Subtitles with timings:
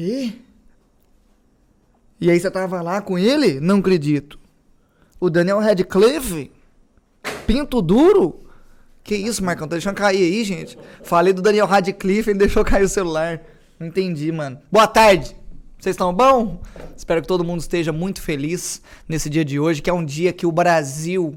[0.00, 0.40] Que?
[2.18, 3.60] E aí você tava lá com ele?
[3.60, 4.38] Não acredito.
[5.18, 6.50] O Daniel Radcliffe?
[7.50, 8.44] Pinto duro?
[9.02, 9.66] Que isso, Marcão?
[9.66, 10.78] Tá deixando cair aí, gente.
[11.02, 13.42] Falei do Daniel Radcliffe, ele deixou cair o celular.
[13.80, 14.60] Entendi, mano.
[14.70, 15.34] Boa tarde.
[15.76, 16.62] Vocês estão bom?
[16.96, 20.32] Espero que todo mundo esteja muito feliz nesse dia de hoje, que é um dia
[20.32, 21.36] que o Brasil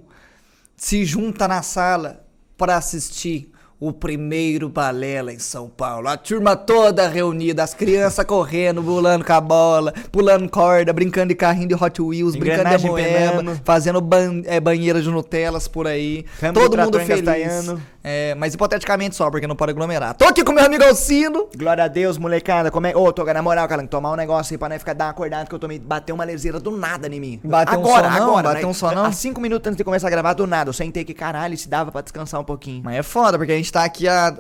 [0.77, 2.23] se junta na sala
[2.59, 3.51] para assistir
[3.87, 6.07] o primeiro balela em São Paulo.
[6.07, 11.35] A turma toda reunida, as crianças correndo, pulando com a bola, pulando corda, brincando de
[11.35, 13.61] carrinho de Hot Wheels, brincando de Engrenagem penando.
[13.65, 16.25] fazendo ban é, banheira de Nutelas por aí.
[16.39, 17.75] Câmbio Todo do mundo feliz.
[18.05, 20.13] É, mas hipoteticamente só, porque não pode aglomerar.
[20.13, 21.47] Tô aqui com meu amigo Alcino.
[21.55, 22.69] Glória a Deus, molecada.
[22.69, 22.93] Como é.
[22.93, 25.45] Ô, Toga, na moral, cara, tomar um negócio aí pra não ficar dar uma acordada
[25.47, 25.79] que eu tomei.
[25.79, 27.39] Bateu uma leseira do nada em mim.
[27.41, 28.49] Bateu um agora, agora.
[28.49, 28.67] Bateu né?
[28.67, 29.05] um sonão?
[29.05, 30.69] Há cinco minutos antes de começar a gravar, do nada.
[30.69, 32.83] Eu sentei que caralho, se dava pra descansar um pouquinho.
[32.83, 34.37] Mas é foda, porque a gente tá aqui há.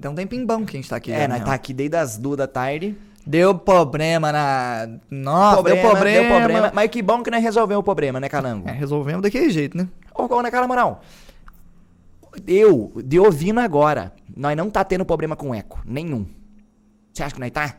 [0.00, 1.12] Tem um tempinho bom que a gente tá aqui.
[1.12, 1.44] É, já, nós né?
[1.44, 2.96] tá aqui desde as duas da tarde.
[3.26, 4.88] Deu problema na.
[5.10, 6.28] Nossa, deu problema.
[6.28, 6.72] Deu problema.
[6.72, 8.68] Mas que bom que nós resolvemos o problema, né, Calango?
[8.68, 9.88] É, resolvemos daquele jeito, né?
[10.14, 11.02] Ô, ô, né, cara, moral?
[12.46, 15.80] Eu, de ouvindo agora, nós não tá tendo problema com eco.
[15.84, 16.26] Nenhum.
[17.12, 17.76] Você acha que nós tá?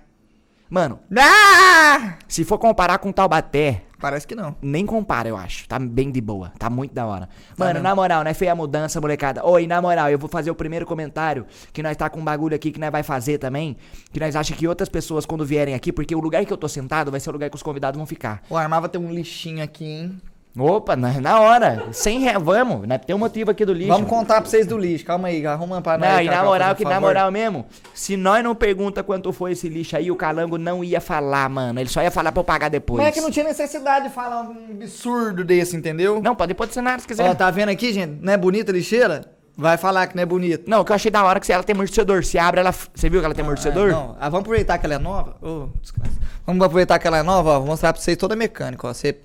[0.69, 2.15] Mano, Ah!
[2.27, 4.55] se for comparar com Taubaté, Parece que não.
[4.61, 5.67] nem compara, eu acho.
[5.67, 6.51] Tá bem de boa.
[6.59, 7.27] Tá muito da hora.
[7.57, 7.83] Mano, mesmo.
[7.83, 9.45] na moral, nós fez a mudança, molecada.
[9.45, 11.45] Oi, na moral, eu vou fazer o primeiro comentário.
[11.73, 13.75] Que nós tá com um bagulho aqui que nós vai fazer também.
[14.11, 16.67] Que nós acha que outras pessoas, quando vierem aqui, porque o lugar que eu tô
[16.67, 18.43] sentado vai ser o lugar que os convidados vão ficar.
[18.49, 20.21] O Armava tem um lixinho aqui, hein?
[20.57, 21.85] Opa, na, na hora.
[21.91, 22.87] Sem ré, vamos.
[22.87, 22.97] Né?
[22.97, 23.91] Tem um motivo aqui do lixo.
[23.91, 25.05] Vamos contar pra vocês do lixo.
[25.05, 26.09] Calma aí, arruma pra nós.
[26.09, 29.69] Não, e na moral, que na moral mesmo, se nós não pergunta quanto foi esse
[29.69, 31.79] lixo aí, o Calango não ia falar, mano.
[31.79, 32.97] Ele só ia falar pra eu pagar depois.
[33.03, 36.21] Mas é que não tinha necessidade de falar um absurdo desse, entendeu?
[36.21, 37.29] Não, pode pôr cenário se quiser.
[37.29, 38.19] Ó, tá vendo aqui, gente?
[38.21, 39.37] Não é bonita a lixeira?
[39.55, 40.63] Vai falar que não é bonita.
[40.67, 42.23] Não, o que eu achei da hora é que se ela tem amortecedor.
[42.23, 42.71] Se abre, ela.
[42.71, 43.89] Você viu que ela tem amortecedor?
[43.89, 44.17] Ah, não.
[44.19, 45.35] Ah, vamos aproveitar que ela é nova.
[45.41, 46.11] Ô, desgraça.
[46.45, 47.59] vamos aproveitar que ela é nova, ó.
[47.59, 48.93] Vou mostrar pra vocês toda a mecânica, ó.
[48.93, 49.17] Você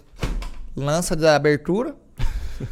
[0.77, 1.95] lança da abertura.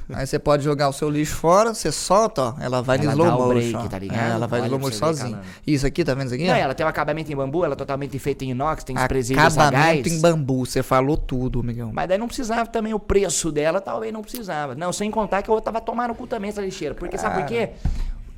[0.13, 2.55] aí você pode jogar o seu lixo fora, você solta, ó.
[2.61, 3.79] Ela vai Ela slow dá o motion.
[3.79, 4.31] break, tá ligado?
[4.31, 5.41] É, ela vai Olha slow motion sozinha.
[5.67, 6.47] Isso aqui, tá vendo isso aqui?
[6.47, 6.57] Não, ó?
[6.57, 9.57] ela tem um acabamento em bambu, ela é totalmente feita em inox, tem os presídios
[9.59, 11.91] Acabamento em bambu, você falou tudo, Miguel.
[11.93, 14.75] Mas daí não precisava também, o preço dela talvez não precisava.
[14.75, 16.95] Não, sem contar que eu tava tomando cu também essa lixeira.
[16.95, 17.71] Porque sabe por quê?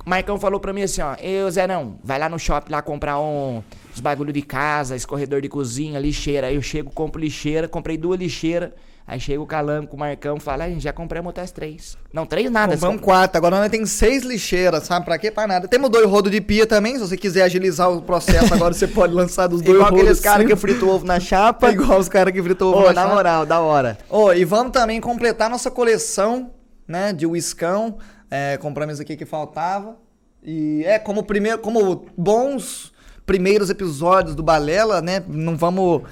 [0.05, 2.81] O Marcão falou pra mim assim, ó, eu, Zé, não, vai lá no shopping lá
[2.81, 3.63] comprar um,
[3.93, 6.47] uns bagulho de casa, escorredor de cozinha, lixeira.
[6.47, 8.71] Aí eu chego, compro lixeira, comprei duas lixeiras.
[9.05, 11.97] Aí chega o Calango com o Marcão e fala, a gente já compramos outras três.
[12.13, 12.73] Não, três nada.
[12.73, 15.03] Compramos quatro, agora nós temos seis lixeiras, sabe?
[15.05, 15.29] Pra quê?
[15.29, 15.67] Pra nada.
[15.67, 19.13] Temos dois rodos de pia também, se você quiser agilizar o processo, agora você pode
[19.13, 20.03] lançar dos dois Igual rodos.
[20.03, 21.69] aqueles caras que fritam ovo na chapa.
[21.73, 23.13] Igual os caras que fritou Ô, ovo na chapa.
[23.13, 23.97] moral, da hora.
[24.09, 26.51] Ô, e vamos também completar nossa coleção,
[26.87, 27.97] né, de uiscão.
[28.31, 29.97] É, compramos aqui que faltava.
[30.41, 32.93] E é como primeiro, como bons
[33.25, 35.21] primeiros episódios do Balela, né?
[35.27, 36.03] Não vamos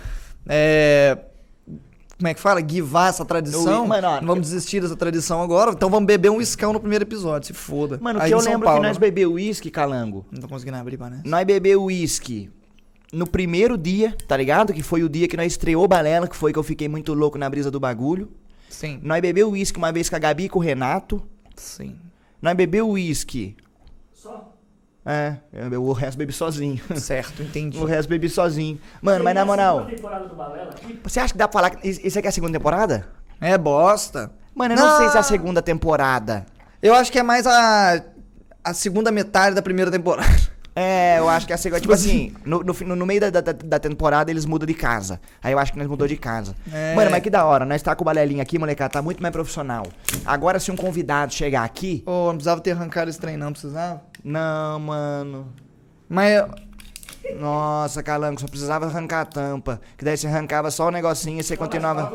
[0.47, 1.17] é,
[2.21, 2.61] como é que fala?
[2.61, 3.77] Guivar essa tradição.
[3.77, 5.71] Eu- mano, ó, não vamos desistir dessa tradição agora.
[5.71, 7.97] Então vamos beber um uiscão no primeiro episódio, se foda.
[7.99, 8.99] Mano, Aí que eu lembro Paulo, que nós né?
[9.01, 10.23] bebeu uísque, Calango.
[10.31, 11.21] Não tô conseguindo abrir, né?
[11.25, 12.51] Nós bebeu uísque
[13.11, 14.71] no primeiro dia, tá ligado?
[14.71, 17.39] Que foi o dia que nós estreou Balela, que foi que eu fiquei muito louco
[17.39, 18.31] na brisa do bagulho.
[18.69, 18.99] Sim.
[19.01, 21.21] Nós bebeu uísque uma vez com a Gabi e com o Renato.
[21.55, 21.95] Sim.
[22.39, 23.57] Nós bebeu uísque.
[24.13, 24.53] Só?
[25.05, 26.79] É, eu- o resto bebi sozinho.
[26.95, 27.77] Certo, entendi.
[27.77, 28.79] o resto bebi sozinho.
[29.01, 29.87] Mano, mas na moral,
[31.03, 33.07] você acha que dá pra falar que isso aqui é a segunda temporada?
[33.39, 34.31] É bosta.
[34.53, 35.27] Mano, eu não, sei se é a Não.
[35.27, 36.45] segunda temporada.
[36.83, 38.03] Eu acho que é mais a,
[38.63, 40.29] a segunda metade da primeira temporada.
[40.75, 41.81] É, eu acho que é a segunda.
[41.81, 44.73] Tipo Tipo assim, no, no, fi- no meio da, da, da temporada eles mudam de
[44.73, 45.19] casa.
[45.43, 46.55] Aí eu acho que nós mudou de casa.
[46.71, 46.95] É.
[46.95, 47.65] Mano, mas que da hora.
[47.65, 49.85] Nós tá com o balelinho aqui, molecada, tá muito mais profissional.
[50.25, 52.03] Agora, se um convidado chegar aqui.
[52.05, 54.01] Ô, não precisava ter arrancado esse trem, não precisava.
[54.23, 55.53] Não, mano.
[56.09, 56.43] Mas
[57.39, 59.81] Nossa, Calango, só precisava arrancar a tampa.
[59.97, 62.11] Que daí você arrancava só o negocinho e você continuava.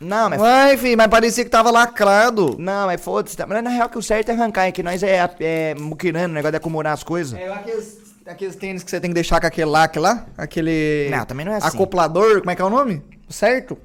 [0.00, 0.40] Não, mas.
[0.40, 2.56] Uai, filho, mas parecia que tava lacrado.
[2.58, 3.36] Não, mas foda-se.
[3.36, 6.32] tá- Mas na real que o certo é arrancar, é que nós é, é muquirando,
[6.32, 7.38] o negócio de acumular as coisas.
[7.38, 10.26] É aqueles, aqueles tênis que você tem que deixar com aquele lac lá?
[10.36, 11.08] Aquele.
[11.10, 11.68] Não, também não é assim.
[11.68, 13.02] Acoplador, como é que é o nome?
[13.30, 13.78] Certo?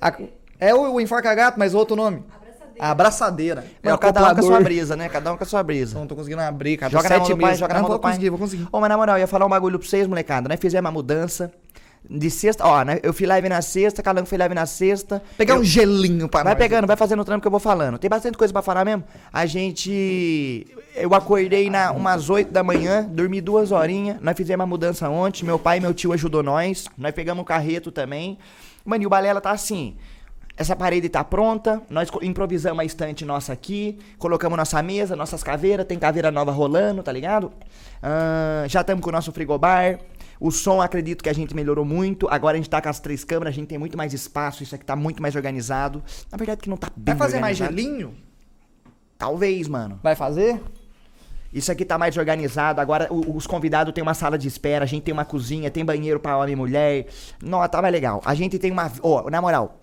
[0.00, 0.14] A-
[0.60, 2.22] é o, o enforca-gato, mas outro nome.
[2.78, 3.64] A abraçadeira.
[3.82, 5.08] É o cada um com a sua brisa, né?
[5.08, 5.98] Cada um com a sua brisa.
[5.98, 6.90] Não tô conseguindo abrir, cara.
[6.92, 8.12] Joga na mão do pai, joga na Não, mão vou do pai.
[8.12, 8.68] conseguir, vou conseguir.
[8.72, 10.48] Ô, mas na moral, eu ia falar um bagulho pra vocês, molecada.
[10.48, 11.52] Nós fizemos uma mudança.
[12.10, 15.22] De sexta, ó, né, eu fui live na sexta, Calango foi live na sexta.
[15.38, 16.62] Pegar Eu- um gelinho pra Vai nós.
[16.62, 17.96] pegando, vai fazendo o trampo que eu vou falando.
[17.96, 19.04] Tem bastante coisa pra falar mesmo.
[19.32, 20.66] A gente.
[20.94, 24.18] Eu acordei na umas 8 da manhã, dormi duas horinhas.
[24.20, 25.46] Nós fizemos uma mudança ontem.
[25.46, 26.86] Meu pai e meu tio ajudou nós.
[26.98, 28.38] Nós pegamos um carreto também.
[28.84, 29.96] Mano, e o Balela tá assim.
[30.56, 35.84] Essa parede tá pronta, nós improvisamos a estante nossa aqui, colocamos nossa mesa, nossas caveiras,
[35.84, 37.50] tem caveira nova rolando, tá ligado?
[38.00, 39.98] Ah, já estamos com o nosso frigobar.
[40.38, 42.28] O som, acredito que a gente melhorou muito.
[42.30, 44.74] Agora a gente tá com as três câmeras, a gente tem muito mais espaço, isso
[44.74, 46.02] aqui tá muito mais organizado.
[46.30, 47.88] Na verdade que não tá bem Vai fazer mais organizado.
[47.92, 48.14] gelinho?
[49.18, 49.98] Talvez, mano.
[50.02, 50.60] Vai fazer?
[51.52, 52.80] Isso aqui tá mais organizado.
[52.80, 55.84] Agora o- os convidados têm uma sala de espera, a gente tem uma cozinha, tem
[55.84, 57.06] banheiro pra homem e mulher.
[57.42, 58.20] Não, tá mais legal.
[58.24, 58.90] A gente tem uma.
[59.02, 59.80] Ó, na moral,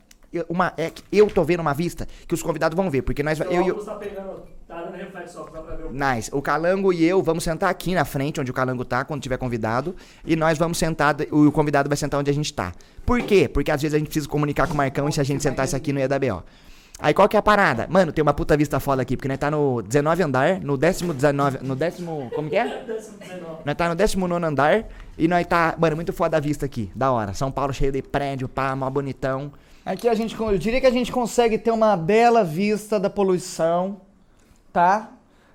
[0.50, 3.38] uma, é que eu tô vendo uma vista que os convidados vão ver, porque nós.
[3.38, 5.92] Seu Eu, e o- óculos tá pegando, tá dando reflexo, ó, dá pra ver o
[5.92, 6.30] Nice.
[6.34, 9.38] O Calango e eu vamos sentar aqui na frente, onde o Calango tá, quando tiver
[9.38, 9.96] convidado.
[10.26, 12.72] E nós vamos sentar, o convidado vai sentar onde a gente tá.
[13.06, 13.48] Por quê?
[13.48, 15.76] Porque às vezes a gente precisa comunicar com o Marcão e se a gente sentasse
[15.76, 16.42] aqui não ia dar B.O.
[17.04, 17.88] Aí qual que é a parada?
[17.90, 21.14] Mano, tem uma puta vista foda aqui, porque nós tá no 19 andar, no décimo
[21.16, 22.64] 19, no décimo, como que é?
[22.86, 23.46] décimo 19.
[23.66, 24.86] Nós tá no 19 andar
[25.18, 27.34] e nós tá, mano, muito foda a vista aqui, da hora.
[27.34, 29.52] São Paulo cheio de prédio, pá, mó bonitão.
[29.86, 34.02] Aqui a gente, eu diria que a gente consegue ter uma bela vista da poluição,
[34.72, 35.10] tá?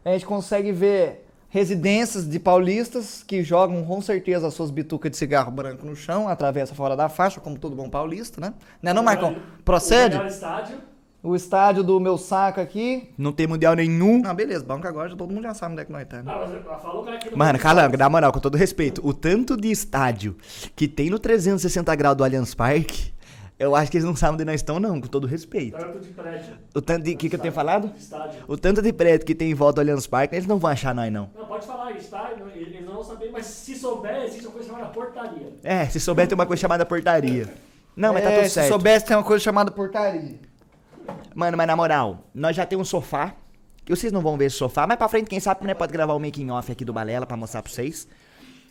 [0.04, 5.16] A gente consegue ver residências de paulistas que jogam com certeza as suas bitucas de
[5.16, 8.52] cigarro branco no chão, atravessa fora da faixa, como todo bom paulista, né?
[8.82, 9.36] Não é não, Marcão?
[9.60, 10.16] O Procede?
[10.16, 10.76] melhor estádio.
[11.22, 13.10] O estádio do meu saco aqui.
[13.16, 14.20] Não tem mundial nenhum.
[14.20, 16.32] Não, beleza, banco agora já todo mundo já sabe onde é que nós tá, né?
[16.32, 20.36] Ah, Mano, Calango, na moral, com todo respeito, o tanto de estádio
[20.76, 23.15] que tem no 360 graus do Allianz Parque,
[23.58, 25.76] eu acho que eles não sabem onde nós estamos, não, com todo respeito.
[25.78, 26.54] Tanto de prédio.
[26.74, 27.12] O tanto de.
[27.12, 27.90] O que, que eu tenho falado?
[27.98, 28.40] Estádio.
[28.46, 30.94] O tanto de prédio que tem em volta do Allianz Parque, eles não vão achar
[30.94, 31.30] nós, não.
[31.36, 34.86] Não, pode falar, estádio, eles não vão saber, mas se souber, existe uma coisa chamada
[34.86, 35.52] portaria.
[35.64, 37.48] É, se souber, tem uma coisa chamada portaria.
[37.96, 38.68] Não, mas tá É, tudo Se certo.
[38.68, 40.34] soubesse, tem uma coisa chamada portaria.
[41.34, 43.34] Mano, mas na moral, nós já temos um sofá.
[43.84, 46.12] Que vocês não vão ver esse sofá, mas pra frente, quem sabe, né, pode gravar
[46.14, 48.08] o making off aqui do Balela pra mostrar pra vocês.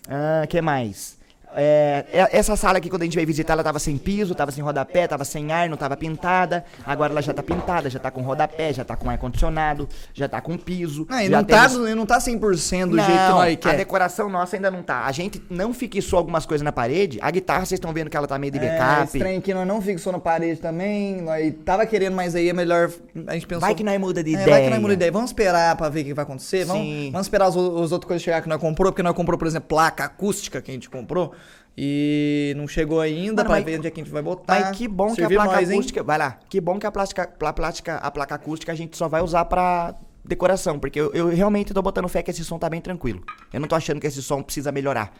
[0.09, 1.17] Ah, que mais?
[1.55, 4.51] É, é- essa sala aqui, quando a gente veio visitar, ela tava sem piso, tava
[4.51, 6.65] sem rodapé, tava sem ar, não tava pintada.
[6.85, 10.41] Agora ela já tá pintada, já tá com rodapé, já tá com ar-condicionado, já tá
[10.41, 11.07] com piso.
[11.09, 13.57] Ah, e já não tá, temos- não tá 100% do não, jeito que nós a
[13.57, 13.77] quer.
[13.77, 15.05] decoração nossa ainda não tá.
[15.05, 17.17] A gente não fixou algumas coisas na parede.
[17.21, 19.03] A guitarra, vocês estão vendo que ela tá meio de É, backup.
[19.07, 21.21] esse trem aqui nós não fixou na parede também.
[21.21, 22.91] Nós tava querendo, mas aí é melhor.
[23.27, 23.61] A gente pensou.
[23.61, 24.49] Vai que nós muda de É, ideia.
[24.49, 25.11] Vai que nós muda de ideia.
[25.11, 26.65] Vamos esperar pra ver o que vai acontecer.
[26.65, 27.09] Vamos, Sim.
[27.11, 27.57] vamos esperar as, as
[27.91, 30.73] outras coisas chegar que nós comprou, porque nós comprou, por exemplo, placa acústica que a
[30.73, 31.33] gente comprou.
[31.77, 34.59] E não chegou ainda mas- ver onde é que a gente vai botar.
[34.59, 36.03] Mas que bom que a Servir placa nós, acústica.
[36.03, 36.39] Vai lá.
[36.49, 39.43] Que bom que a, plástica, a, plástica, a placa acústica a gente só vai usar
[39.45, 39.93] pra
[40.23, 40.79] decoração.
[40.79, 43.21] Porque eu, eu realmente tô botando fé que esse som tá bem tranquilo.
[43.51, 45.13] Eu não tô achando que esse som precisa melhorar.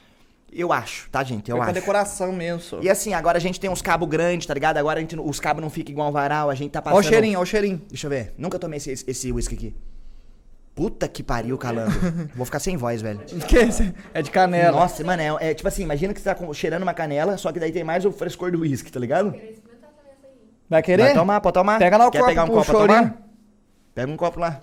[0.53, 1.49] Eu acho, tá, gente?
[1.51, 1.81] Eu Foi pra acho.
[1.81, 2.79] decoração mesmo, só.
[2.81, 4.77] E assim, agora a gente tem uns cabos grandes, tá ligado?
[4.77, 6.99] Agora a gente, os cabos não ficam igual um varal, a gente tá Ó passando.
[6.99, 7.81] o cheirinho, ó o cheirinho.
[7.89, 8.33] Deixa eu ver.
[8.37, 9.75] Nunca tomei esse, esse whisky aqui.
[10.75, 11.89] Puta que pariu, calango.
[12.35, 13.19] Vou ficar sem voz, velho.
[13.47, 13.93] Que esse?
[14.13, 14.77] É de canela.
[14.77, 17.51] Nossa, mano, é, é tipo assim, imagina que você tá com- cheirando uma canela, só
[17.51, 19.33] que daí tem mais o frescor do whisky, tá ligado?
[20.69, 21.03] Vai querer?
[21.03, 21.79] Vai tomar, pode tomar?
[21.79, 22.99] Pega lá o Quer copo pegar um pro copo pra chorinho.
[23.09, 23.17] tomar?
[23.93, 24.61] Pega um copo lá.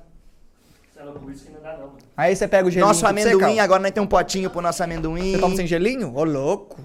[1.33, 1.87] Isso que não dá, não.
[1.87, 1.99] mano.
[2.17, 2.87] Aí você pega o gelinho.
[2.87, 3.61] Nosso tudo amendoim, secado.
[3.61, 5.33] agora nós temos um potinho pro nosso amendoim.
[5.33, 6.15] Você toma sem gelinho?
[6.15, 6.79] Ô, louco.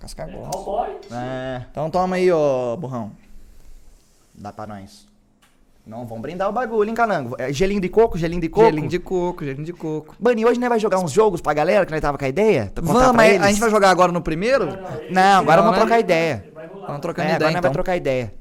[0.00, 0.50] Casca grossa.
[0.50, 0.88] Cowboy.
[1.12, 3.12] É, Então toma aí, ó, burrão.
[4.34, 5.06] dá pra nós.
[5.84, 7.34] Não, vamos brindar o bagulho, hein, calango?
[7.38, 8.66] É, gelinho de coco, gelinho de coco.
[8.66, 10.14] Gelinho de coco, gelinho de coco.
[10.18, 12.70] Bani, hoje nós vai jogar uns jogos pra galera que nós tava com a ideia?
[12.76, 13.42] Vamos, pra mas eles?
[13.46, 14.66] a gente vai jogar agora no primeiro?
[15.10, 15.78] Não, agora Não, vamos né?
[15.78, 16.44] trocar ideia.
[16.54, 16.86] Vai rolar.
[16.86, 17.62] Vamos É, trocando agora ideia, nós então.
[17.62, 18.32] vai trocar ideia.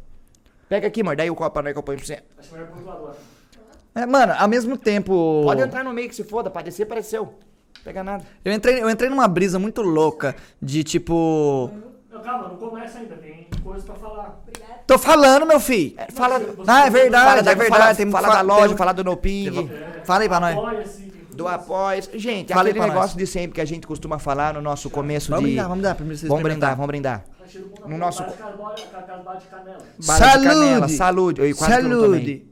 [0.69, 2.19] Pega aqui, amor, daí o copo pra nós que eu ponho pra você.
[2.37, 3.15] Acho melhor pro agora.
[3.95, 5.41] É, mano, ao mesmo tempo...
[5.43, 7.33] Pode entrar no meio que se foda, pra descer, apareceu.
[7.83, 8.23] Pega nada.
[8.45, 11.71] Eu entrei, eu entrei numa brisa muito louca de tipo...
[12.23, 14.39] Calma, não começa ainda, tem coisa pra falar.
[14.87, 15.95] Tô falando, meu filho.
[15.97, 16.35] É, fala,
[16.67, 17.81] Ah, é verdade, fala, da- é verdade.
[17.81, 19.69] Fala, tem fala fa- da loja, tem- fala do No Ping,
[20.03, 20.57] Fala aí pra nós.
[20.57, 21.01] Apoia-se.
[21.03, 21.47] tem do.
[21.47, 22.09] Após.
[22.13, 23.15] Gente, Fala aquele negócio nós.
[23.15, 25.47] de sempre que a gente costuma falar no nosso começo Vamos de.
[25.51, 25.95] brindar, vamos brindar.
[25.95, 27.23] Primeiro vocês Vamos brindar, vamos brindar.
[27.23, 28.63] Tá No nosso- de canela.
[30.05, 30.45] Bala de Saúde!
[30.47, 31.41] canela, saúde.
[31.49, 32.19] Eu quase que eu não tomei.
[32.19, 32.50] Saúde.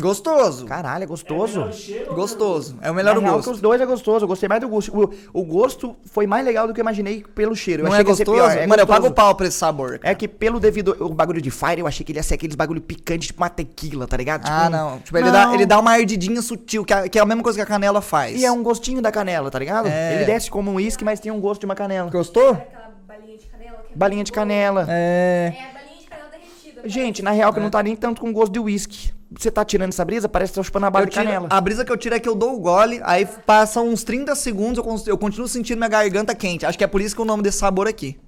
[0.00, 0.66] Gostoso.
[0.66, 1.62] Caralho, é É gostoso.
[1.62, 2.76] o cheiro Gostoso.
[2.82, 3.48] É o melhor Na o real, gosto.
[3.48, 4.24] que os dois é gostoso.
[4.24, 4.92] Eu gostei mais do gosto.
[5.32, 7.82] O, o gosto foi mais legal do que eu imaginei pelo cheiro.
[7.82, 8.48] Eu Não achei é que ia ser gostoso?
[8.50, 8.58] pior.
[8.62, 9.02] É Mano, eu gostoso.
[9.02, 9.98] pago pau pra esse sabor.
[9.98, 10.12] cara.
[10.12, 12.56] É que pelo devido o bagulho de fire, eu achei que ele ia ser aqueles
[12.56, 14.42] bagulho picante, tipo uma tequila, tá ligado?
[14.44, 14.98] Tipo ah, não.
[15.00, 15.32] Tipo, ele, Não.
[15.32, 17.66] Dá, ele dá uma ardidinha sutil, que é, que é a mesma coisa que a
[17.66, 18.40] canela faz.
[18.40, 19.88] E é um gostinho da canela, tá ligado?
[19.88, 20.14] É.
[20.16, 22.10] Ele desce como um uísque, mas tem um gosto de uma canela.
[22.10, 22.50] Gostou?
[22.50, 23.76] Aquela balinha de canela.
[23.86, 24.86] Que é Balinha de canela.
[24.88, 25.54] É.
[25.56, 26.88] É a balinha de canela derretida.
[26.88, 29.12] Gente, na real que não tá nem tanto com gosto de uísque.
[29.38, 31.48] Você tá tirando essa brisa, parece que tá chupando a bala Eu de tiro- canela.
[31.50, 34.34] a brisa que eu tiro é que eu dou o gole, aí passa uns 30
[34.34, 36.66] segundos, eu, eu continuo sentindo minha garganta quente.
[36.66, 38.18] Acho que é por isso que o nome desse sabor aqui.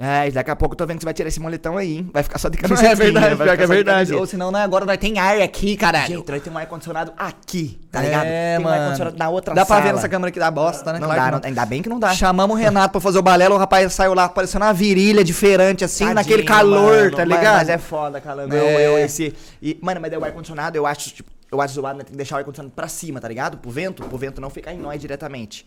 [0.00, 2.10] É, daqui a pouco eu tô vendo que você vai tirar esse moletão aí, hein?
[2.12, 2.88] Vai ficar só de camiseta.
[2.90, 4.14] É verdade, pior que é verdade.
[4.14, 6.06] Ou senão, né, agora nós tem ar aqui, caralho.
[6.16, 8.22] Gente, nós temos um ar-condicionado aqui, tá É, ligado?
[8.24, 8.74] tem um mano.
[8.82, 9.86] ar-condicionado na outra Dá pra sala.
[9.86, 10.98] ver nessa câmera aqui da bosta, né?
[10.98, 12.12] Não Claro dá, que não- ainda bem que não dá.
[12.14, 15.84] Chamamos o Renato pra fazer o balelo, o rapaz saiu lá parecendo uma virilha diferente,
[15.84, 17.58] assim, Tadinho, naquele calor, mano, tá ligado?
[17.58, 18.54] Mas é foda, calango.
[18.54, 18.58] É.
[18.58, 19.34] Eu, eu, esse.
[19.60, 22.04] E, mano, mas daí o ar-condicionado, eu acho, tipo, eu acho zoado, né?
[22.04, 23.58] Tem que deixar o ar-condicionado pra cima, tá ligado?
[23.58, 25.66] Pro vento, pro vento não ficar em nós diretamente.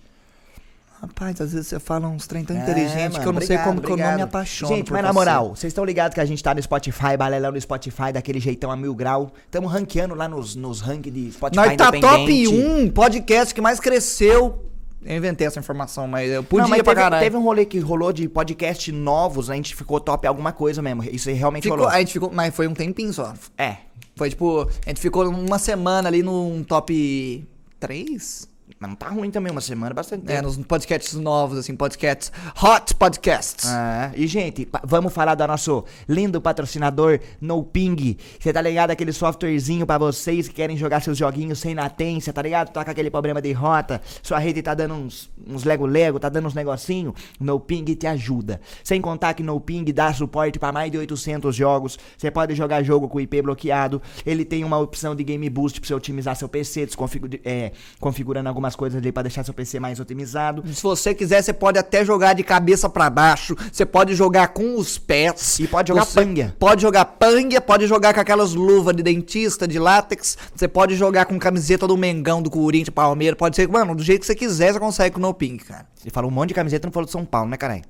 [1.01, 3.65] Rapaz, às vezes você fala uns trem tão É, inteligente que eu não sei obrigado,
[3.65, 4.27] como que eu não me obrigado.
[4.27, 4.75] apaixono.
[4.75, 5.13] Gente, por mas na você.
[5.19, 8.71] moral, vocês estão ligados que a gente tá no Spotify, balelão no Spotify, daquele jeitão
[8.71, 9.31] a mil grau.
[9.51, 11.97] Tamo ranqueando lá nos, nos ranking de Spotify Nós tá top
[12.31, 12.87] independente.
[12.87, 14.61] 1 podcast que mais cresceu.
[15.03, 17.23] Eu inventei essa informação, mas eu podia Não, mas pra teve, caralho.
[17.23, 21.03] teve um rolê que rolou de podcast novos, a gente ficou top alguma coisa mesmo.
[21.03, 21.91] Isso realmente Ficou- rolou.
[21.93, 23.33] a gente ficou, mas foi um tempinho só.
[23.55, 23.77] É.
[24.15, 27.45] Foi tipo, a gente ficou uma semana ali num top
[27.79, 28.47] 3?
[28.79, 32.31] Mas não tá ruim também, uma semana é bastante É, nos podcasts novos, assim, podcasts.
[32.61, 33.69] Hot podcasts.
[33.69, 38.17] É, e gente, vamos falar do nosso lindo patrocinador No Ping.
[38.39, 38.91] Você tá ligado?
[38.91, 42.71] Aquele softwarezinho pra vocês que querem jogar seus joguinhos sem latência, tá ligado?
[42.71, 46.47] Tá com aquele problema de rota, sua rede tá dando uns, uns lego-lego, tá dando
[46.47, 47.13] uns negocinho.
[47.39, 48.59] No Ping te ajuda.
[48.83, 51.97] Sem contar que No Ping dá suporte pra mais de 800 jogos.
[52.17, 54.01] Você pode jogar jogo com IP bloqueado.
[54.25, 58.49] Ele tem uma opção de Game Boost pra você otimizar seu PC, desconfigu- é, configurando
[58.55, 60.63] algumas coisas ali pra deixar seu PC mais otimizado.
[60.73, 63.55] Se você quiser, você pode até jogar de cabeça pra baixo.
[63.71, 65.59] Você pode jogar com os pés.
[65.59, 66.55] E pode jogar panga.
[66.57, 70.37] Pode jogar panga, pode jogar com aquelas luvas de dentista, de látex.
[70.55, 73.37] Você pode jogar com camiseta do Mengão, do Corinthians, Palmeiras.
[73.37, 75.85] Pode ser, mano, do jeito que você quiser, você consegue com o No Pink, cara.
[75.93, 77.83] Você falou um monte de camiseta, não falou de São Paulo, né, caralho?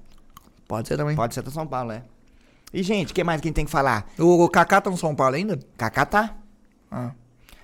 [0.68, 1.16] Pode ser também.
[1.16, 2.02] Pode ser da São Paulo, é.
[2.74, 4.08] E, gente, o que mais que a gente tem que falar?
[4.18, 5.60] O, o Kaká tá no São Paulo ainda?
[5.78, 6.36] Kaká tá.
[6.92, 7.12] Ah.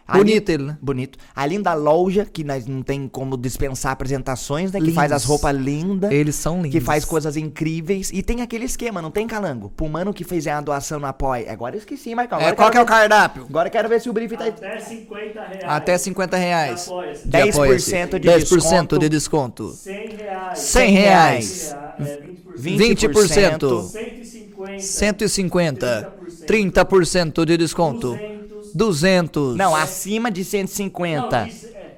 [0.08, 0.78] Ali- Bonito ele, né?
[0.82, 1.18] Bonito.
[1.36, 4.80] A linda loja, que nós não tem como dispensar apresentações, né?
[4.80, 4.96] Que Lindos.
[4.96, 6.12] faz as roupas lindas.
[6.12, 6.72] Eles são lindos.
[6.72, 8.12] Que faz coisas incríveis.
[8.14, 9.70] E tem aquele esquema, não tem calango?
[9.70, 11.50] Pro mano que fez a doação no apoio.
[11.50, 12.38] Agora eu esqueci, Marcão.
[12.40, 13.46] Agora É, qual quero que é o cardápio?
[13.50, 14.46] Agora eu quero ver se o brief tá...
[14.48, 15.64] Até 50 reais.
[15.64, 16.88] Até 50 reais.
[16.88, 17.22] Apoia-se.
[17.26, 17.92] De 10% apoia-se.
[18.20, 19.00] de 10% desconto.
[19.00, 19.76] de desconto.
[19.76, 20.60] 100 reais.
[20.60, 21.76] 100 reais.
[22.00, 22.22] É,
[22.60, 23.10] 20%.
[23.10, 23.90] 20%.
[23.92, 24.80] 150.
[24.80, 26.14] 150.
[26.46, 28.08] 30% de desconto.
[28.16, 28.51] 200.
[28.76, 29.56] 200.
[29.56, 31.98] Não, acima de Não, 150 isso é,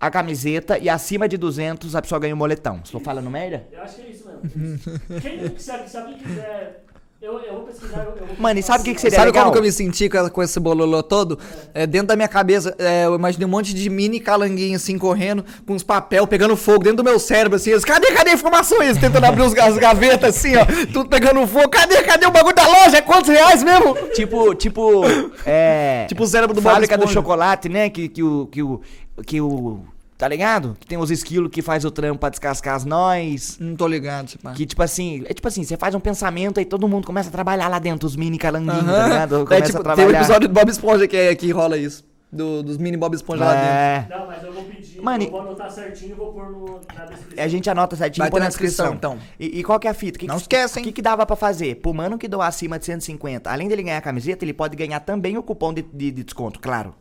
[0.00, 2.80] a camiseta e acima de 200 a pessoa ganha um moletão.
[2.84, 3.66] Estou falando merda?
[3.72, 4.80] eu acho que é isso mesmo.
[5.20, 6.84] Quem, se, se alguém quiser,
[7.24, 8.04] eu, eu vou pesquisar.
[8.04, 9.44] Eu, eu vou Mano, e sabe o que que seria Sabe legal?
[9.44, 11.38] como que eu me senti com, com esse bololô todo?
[11.72, 15.42] É, dentro da minha cabeça, é, eu imaginei um monte de mini calanguinhos assim, correndo,
[15.66, 17.70] com uns papel pegando fogo dentro do meu cérebro, assim.
[17.70, 18.82] Eles, cadê, cadê a informação?
[18.82, 21.70] Eles tentando abrir os, as gavetas, assim, ó, tudo pegando fogo.
[21.70, 22.98] Cadê, cadê o bagulho da loja?
[22.98, 23.94] É quantos reais mesmo?
[24.14, 25.02] Tipo, tipo,
[25.46, 26.04] é...
[26.06, 27.88] Tipo o cérebro do Fábrica do chocolate, né?
[27.88, 28.80] Que, que o, que o,
[29.24, 29.80] que o,
[30.16, 30.76] tá ligado?
[30.80, 33.56] Que tem os esquilos que faz o trampo pra descascar as nós.
[33.60, 34.52] Não tô ligado, se pá.
[34.52, 37.32] Que tipo assim, é tipo assim, você faz um pensamento aí todo mundo começa a
[37.32, 39.08] trabalhar lá dentro, os mini calanguinhos, tá Aham.
[39.08, 39.34] ligado?
[39.42, 40.18] É, Começa tipo, a tem um trabalhar.
[40.20, 42.04] episódio do Bob Esponja que, é, que rola isso.
[42.32, 43.68] Do- dos mini Bob Esponja lá dentro.
[43.68, 45.00] É, Não, mas eu vou pedir.
[45.00, 47.44] Mano, eu vou anotar certinho e vou pôr no, na descrição.
[47.44, 49.14] a gente anota certinho Vai e põe ter na na descrição, descrição.
[49.14, 49.28] então.
[49.38, 50.18] E, e qual que é a fita?
[50.18, 50.84] Que Não que, esquece, O hein?
[50.84, 51.76] que, que dava pra fazer?
[51.76, 54.98] Pro mano que doar acima de 150, além dele ganhar a camiseta, ele pode ganhar
[54.98, 56.92] também o cupom de, de- de desconto, claro.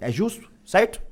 [0.00, 0.48] É justo?
[0.64, 1.02] Certo?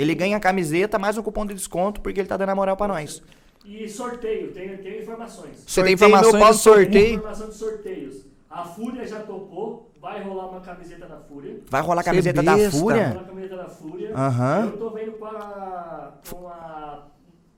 [0.00, 2.74] Ele ganha a camiseta mais um cupom de desconto porque ele tá dando a moral
[2.74, 3.22] pra nós.
[3.66, 5.62] E sorteio, tenho, tenho informações.
[5.66, 7.14] Você tem informações do sorteio?
[7.16, 8.24] Informação de sorteios.
[8.48, 11.60] A Fúria já topou, vai rolar uma camiseta da Fúria.
[11.68, 12.70] Vai rolar a camiseta da besta.
[12.70, 13.08] Vai Fúria?
[13.08, 14.16] rolar a camiseta da Fúria.
[14.16, 14.64] Aham.
[14.64, 17.06] Eu tô vendo com a, com a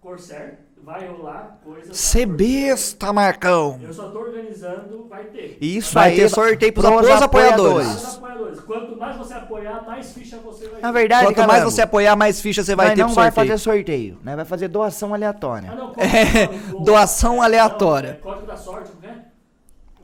[0.02, 1.86] Corsair, vai rolar coisa.
[1.86, 2.26] Corsair.
[2.26, 3.78] besta, Marcão.
[3.84, 5.56] Eu só tô organizando, vai ter.
[5.60, 7.22] Isso Vai aí ter sorteio pros pros apoiadores.
[7.22, 7.86] apoiadores.
[8.08, 8.60] Os apoiadores.
[8.60, 10.98] Quanto mais você apoiar, mais ficha você vai Na ter.
[10.98, 13.46] verdade, Quanto mais Calango, você apoiar, mais ficha você vai ter não pro vai sorteio.
[13.46, 14.34] fazer sorteio, né?
[14.34, 15.72] Vai fazer doação Ah, aleatória.
[15.76, 18.08] não, É, código- doação Não, aleatória.
[18.08, 19.22] é Código da sorte, não é?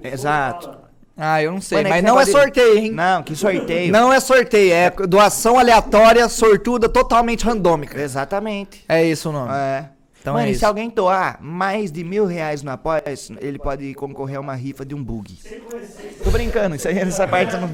[0.00, 0.78] O Exato.
[1.20, 2.92] Ah, eu não sei, Mano, é mas não é de- sorteio, hein?
[2.92, 3.90] Não, que sorteio.
[3.92, 8.00] Não é sorteio, é doação aleatória, sortuda, totalmente randômica.
[8.00, 8.84] Exatamente.
[8.88, 9.52] É isso o nome.
[9.52, 9.86] É.
[10.20, 10.60] Então Mano, é e isso.
[10.60, 13.02] se alguém doar mais de mil reais no apoio,
[13.40, 15.36] ele pode concorrer a uma rifa de um bug.
[15.42, 16.18] Sem conhecer.
[16.22, 17.68] Tô brincando, isso aí nessa parte não.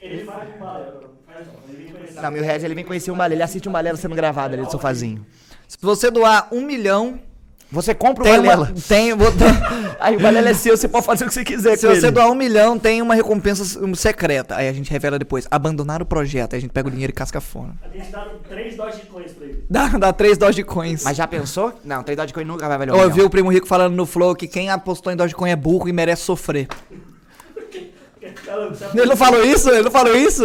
[0.00, 2.22] Ele vai com o.
[2.22, 4.64] Não, mil reais ele vem conhecer um balé, ele assiste um balé sendo gravado ali
[4.64, 5.24] do sofazinho.
[5.66, 7.18] Se você doar um milhão,
[7.72, 8.42] Você compra o tem uma.
[8.56, 8.74] balela.
[8.86, 9.32] Tem, vou-
[9.98, 12.06] Aí o balela é seu, você pode fazer o que você quiser se com você
[12.06, 12.10] ele.
[12.12, 13.64] doar um milhão, tem uma recompensa
[13.94, 14.56] secreta.
[14.56, 15.46] Aí a gente revela depois.
[15.50, 16.52] Abandonar o projeto.
[16.52, 17.70] Aí a gente pega o dinheiro e casca fora.
[17.82, 19.64] A gente dá 3 Dogecoins pra ele.
[19.70, 21.02] Dá, dá três Dogecoins.
[21.04, 21.72] Mas já pensou?
[21.82, 23.08] Não, tem Dogecoin nunca vai valer um Eu milhão.
[23.10, 25.92] ouvi o Primo Rico falando no Flow que quem apostou em Dogecoin é burro e
[25.94, 26.68] merece sofrer.
[28.94, 29.70] Ele não falou isso?
[29.70, 30.44] Ele não falou isso?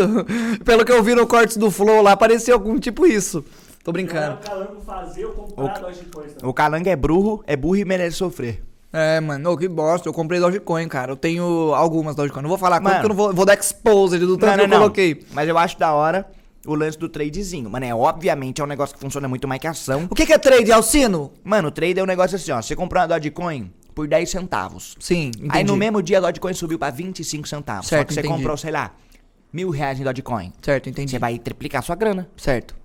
[0.63, 3.43] Pelo que eu vi no cortes do Flow lá, parecia algum tipo isso.
[3.87, 4.35] Tô Não brincando.
[4.35, 6.27] o Calango fazer ou comprar Dogecoin.
[6.27, 6.45] Tá?
[6.45, 8.61] O calango é burro, é burro e merece sofrer.
[8.91, 10.09] É, mano, ô, que bosta.
[10.09, 11.13] Eu comprei Dogecoin, cara.
[11.13, 12.41] Eu tenho algumas Dogecoin.
[12.41, 12.95] Não vou falar quanto Mano.
[12.95, 15.25] porque eu não vou, vou dar exposed do tanto que eu coloquei.
[15.31, 16.27] Mas eu acho da hora
[16.65, 17.69] o lance do tradezinho.
[17.69, 20.05] Mano, é obviamente é um negócio que funciona muito mais que ação.
[20.09, 21.31] O que, que é trade, Alcino?
[21.41, 22.61] Mano, o trade é um negócio assim, ó.
[22.61, 24.97] Você comprou uma Dogecoin por 10 centavos.
[24.99, 25.47] Sim, entendi.
[25.49, 27.85] Aí no mesmo dia a Dogecoin subiu pra 25 centavos.
[27.85, 28.35] Só Certo, que você entendi.
[28.35, 28.93] comprou, sei lá,
[29.53, 30.51] mil reais em Dogecoin.
[30.61, 31.11] Certo, entendi.
[31.11, 32.27] Você vai triplicar sua grana.
[32.35, 32.75] Certo.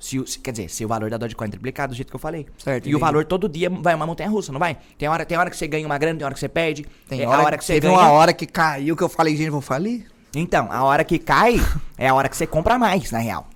[0.00, 2.20] Se, o- se- quer dizer, se o valor da Dogecoin triplicar do jeito que eu
[2.20, 2.46] falei.
[2.58, 3.00] Certo, E o entendi.
[3.00, 4.78] valor todo dia vai uma montanha russa, não vai?
[4.98, 6.86] Tem hora, tem hora que você ganha uma grana, tem hora que você perde.
[7.08, 7.98] Tem É, hora, a hora que você teve ganha.
[7.98, 10.06] uma hora que caiu que eu falei, gente, vou falir?
[10.34, 11.60] Então, a hora que cai
[11.98, 13.46] é a hora que você compra mais, na real.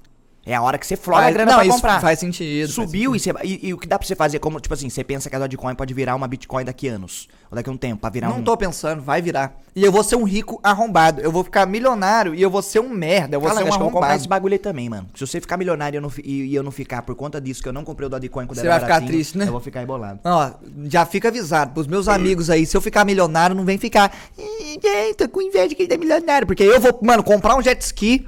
[0.47, 2.01] É a hora que você floga a grana não, pra isso comprar.
[2.03, 4.61] faz sentido, faz Subiu e, você, e, e o que dá pra você fazer, como,
[4.61, 7.29] tipo assim, você pensa que a Dogecoin pode virar uma Bitcoin daqui a anos.
[7.55, 8.43] Ou daqui a um tempo, pra virar Não um...
[8.43, 9.55] tô pensando, vai virar.
[9.77, 11.21] E eu vou ser um rico arrombado.
[11.21, 13.37] Eu vou ficar milionário e eu vou ser um merda.
[13.37, 14.29] Eu vou Fala, ser um vou comprar esse arrombado.
[14.29, 15.09] bagulho aí também, mano.
[15.15, 17.63] Se você ficar milionário e eu não, e, e eu não ficar por conta disso,
[17.63, 19.47] que eu não comprei o Dogecoin quando Você vai ficar triste, né?
[19.47, 20.21] Eu vou ficar embolado.
[20.25, 20.51] Ó,
[20.85, 24.13] já fica avisado pros meus amigos aí, se eu ficar milionário, não vem ficar.
[24.39, 26.47] "Ih, gente, tô com inveja que ele é milionário.
[26.47, 28.27] Porque eu vou, mano, comprar um jet ski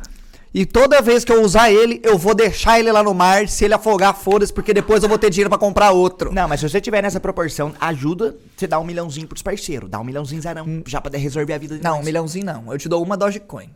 [0.58, 3.46] e toda vez que eu usar ele, eu vou deixar ele lá no mar.
[3.46, 6.32] Se ele afogar, foda-se, porque depois eu vou ter dinheiro pra comprar outro.
[6.32, 9.90] Não, mas se você tiver nessa proporção, ajuda você dar um milhãozinho pros parceiros.
[9.90, 12.72] Dá um milhãozinho zarão, já pra resolver a vida de Não, um milhãozinho não.
[12.72, 13.68] Eu te dou uma Dogecoin.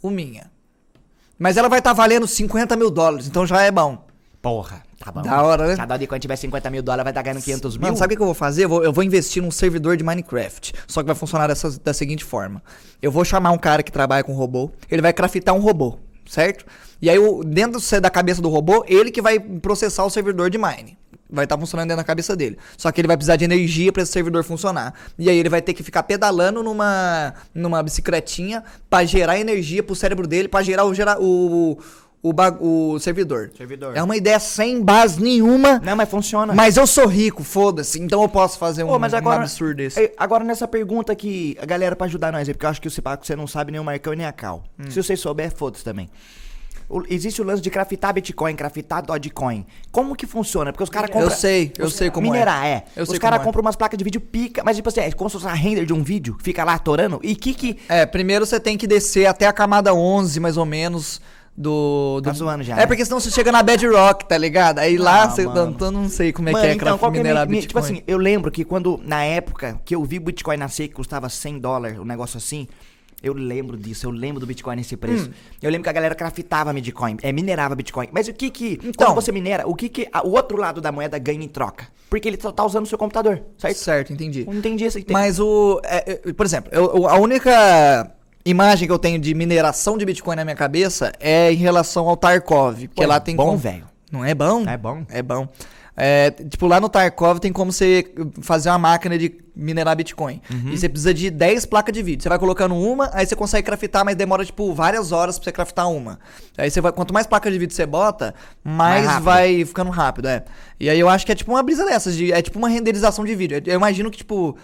[0.00, 0.50] O minha.
[1.38, 4.02] Mas ela vai estar valendo 50 mil dólares, então já é bom.
[4.40, 5.22] Porra, tá bom.
[5.22, 5.74] Da hora, né?
[5.74, 7.86] Se a Dogecoin tiver 50 mil dólares, vai estar ganhando 500 mil.
[7.86, 8.64] Mano, sabe o que eu vou fazer?
[8.64, 10.72] Eu vou, eu vou investir num servidor de Minecraft.
[10.86, 12.62] Só que vai funcionar dessa, da seguinte forma:
[13.02, 16.64] eu vou chamar um cara que trabalha com robô, ele vai craftar um robô, certo?
[17.00, 20.56] E aí, o- dentro da cabeça do robô, ele que vai processar o servidor de
[20.58, 20.96] mine.
[21.28, 22.56] Vai estar funcionando dentro da cabeça dele.
[22.78, 24.94] Só que ele vai precisar de energia para esse servidor funcionar.
[25.18, 29.94] E aí ele vai ter que ficar pedalando numa, numa bicicletinha pra gerar energia pro
[29.96, 31.76] cérebro dele, pra gerar o, gera, o,
[32.30, 33.50] o, o servidor.
[33.56, 33.96] Servidor.
[33.96, 35.80] É uma ideia sem base nenhuma.
[35.84, 36.54] Não, mas funciona.
[36.54, 40.12] Mas eu sou rico, foda-se, então eu posso fazer um, mas agora, um absurdo desse.
[40.16, 42.90] Agora nessa pergunta aqui, a galera pra ajudar nós aí, porque eu acho que o
[42.90, 44.64] Cipaco você não sabe nem o Marcão e nem a Cal.
[44.78, 44.90] Hum.
[44.90, 46.08] Se você souber, foda-se também.
[46.88, 49.66] O- existe o lance de craftar Bitcoin, craftar Dogecoin.
[49.90, 50.72] Como que funciona?
[50.72, 51.28] Porque os caras compram.
[51.28, 52.68] Eu sei, eu os- sei como minerar, é.
[52.70, 52.84] é.
[52.94, 53.42] Eu os caras é.
[53.42, 55.84] compram umas placas de vídeo pica, mas tipo assim, é como se fosse uma render
[55.84, 57.18] de um vídeo, fica lá atorando.
[57.24, 57.78] E que que.
[57.88, 61.20] É, primeiro você tem que descer até a camada 11, mais ou menos,
[61.56, 62.20] do...
[62.20, 62.22] do...
[62.22, 62.86] Tá zoando já, É, né?
[62.86, 64.78] porque senão você chega na Bedrock, tá ligado?
[64.78, 65.42] Aí lá Ah, você...
[65.42, 67.52] Então eu não sei como é Mano, que é então, qual que é minerar mi-
[67.56, 67.68] mi- Bitcoin.
[67.68, 70.94] Tipo assim, eu lembro que quando, na época que eu vi o Bitcoin nascer, que
[70.94, 72.68] custava 100 dólares, um negócio assim,
[73.22, 75.30] eu lembro disso, eu lembro do Bitcoin nesse preço.
[75.30, 75.32] Hum.
[75.62, 78.08] Eu lembro que a galera craftava Bitcoin, é, minerava Bitcoin.
[78.12, 79.06] Mas o que que, Então.
[79.08, 81.88] quando você minera, o que que a- o outro lado da moeda ganha em troca?
[82.10, 83.76] Porque ele só tá usando o seu computador, certo?
[83.78, 84.40] Certo, entendi.
[84.40, 84.98] Eu não entendi isso.
[84.98, 85.10] Mas...
[85.10, 85.80] Mas o...
[85.82, 88.12] é, é, por exemplo, eu- a única
[88.46, 92.16] imagem que eu tenho de mineração de Bitcoin na minha cabeça é em relação ao
[92.16, 92.86] Tarkov.
[92.88, 93.86] Porque Pô, lá tem bom, como- velho.
[94.10, 94.64] Não é bom?
[94.66, 95.04] É bom.
[95.10, 95.48] É bom.
[95.98, 98.06] É, tipo, lá no Tarkov tem como você
[98.42, 100.42] fazer uma máquina de minerar Bitcoin.
[100.52, 100.68] Uhum.
[100.72, 102.22] E você precisa de 10 placas de vídeo.
[102.22, 105.52] Você vai colocando uma, aí você consegue craftar, mas demora, tipo, várias horas pra você
[105.52, 106.18] craftar uma.
[106.58, 106.92] Aí você vai.
[106.92, 110.44] Quanto mais placas de vídeo você bota, mais, Mais vai ficando rápido, é.
[110.78, 113.24] E aí eu acho que é tipo uma brisa dessas, de, é tipo uma renderização
[113.24, 113.62] de vídeo.
[113.66, 114.54] Eu imagino que, tipo.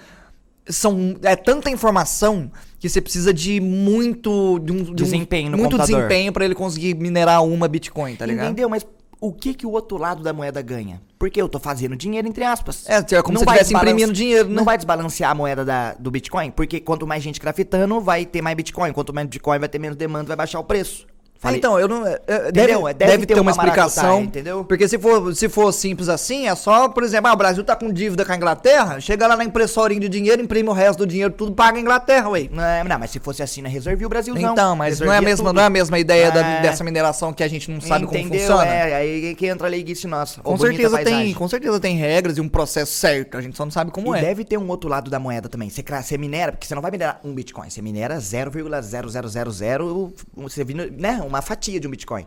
[0.69, 5.63] São, é tanta informação que você precisa de muito de um, de um- Desempenho muito
[5.77, 5.97] computador.
[5.97, 8.47] desempenho pra ele conseguir minerar uma Bitcoin, tá ligado?
[8.47, 8.69] Entendeu?
[8.69, 8.87] Mas
[9.21, 11.01] o que que o outro lado da moeda ganha?
[11.19, 12.89] Porque eu tô fazendo dinheiro, entre aspas.
[12.89, 14.55] É, é como Não se vai estivesse imprimindo dinheiro, né?
[14.55, 18.43] Não vai desbalancear a moeda da- do Bitcoin, porque quanto mais gente craftando, vai ter
[18.43, 18.93] mais Bitcoin.
[18.93, 21.07] Quanto mais Bitcoin, vai ter menos demanda, vai baixar o preço.
[21.45, 22.07] Ah, então, eu não.
[22.07, 22.53] é, é, Entendeu?
[22.53, 24.23] Deve, É, deve, deve ter uma uma explicação.
[24.23, 24.65] entendeu?
[24.65, 27.75] Porque se for, se for simples assim, é só, por exemplo, ah, o Brasil tá
[27.75, 31.07] com dívida com a Inglaterra, chega lá na impressorinha de dinheiro, imprime o resto do
[31.07, 32.49] dinheiro, tudo paga a Inglaterra, ué.
[32.51, 34.53] Não, é- não, mas se fosse assim, na reservia o Brasil não.
[34.53, 35.57] Então, mas não é, a mesma, tudo.
[35.57, 36.63] não é a mesma ideia da- É.
[36.63, 38.41] dessa mineração que a gente não sabe como Entendeu?
[38.41, 38.67] funciona.
[38.67, 40.41] É, aí que entra a leiguice nossa.
[40.43, 43.73] Com certeza, tem, com certeza tem regras e um processo certo, a gente só não
[43.73, 44.23] sabe como e é.
[44.23, 45.69] deve ter um outro lado da moeda também.
[45.69, 50.89] Você, você minera, porque você não vai minerar um Bitcoin, você minera 0,0000, você vira,
[50.91, 52.27] né, uma fatia de um Bitcoin.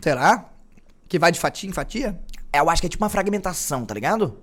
[0.00, 0.46] Será?
[1.08, 2.18] Que vai de fatia em fatia?
[2.52, 4.38] Eu acho que é tipo uma fragmentação, tá ligado?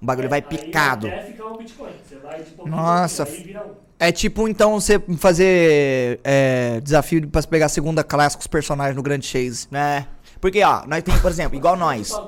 [0.00, 1.08] O bagulho vai Aí picado.
[1.08, 1.92] Até ficar um Bitcoin.
[2.02, 3.90] Você vai de pouquinho, Nossa, aí vira um.
[3.98, 9.02] É tipo, então, você fazer é, desafio pra pegar segunda classe com os personagens no
[9.02, 9.68] Grande Chase.
[9.70, 10.06] né?
[10.40, 12.18] Porque, ó, nós tem, por exemplo, igual nós.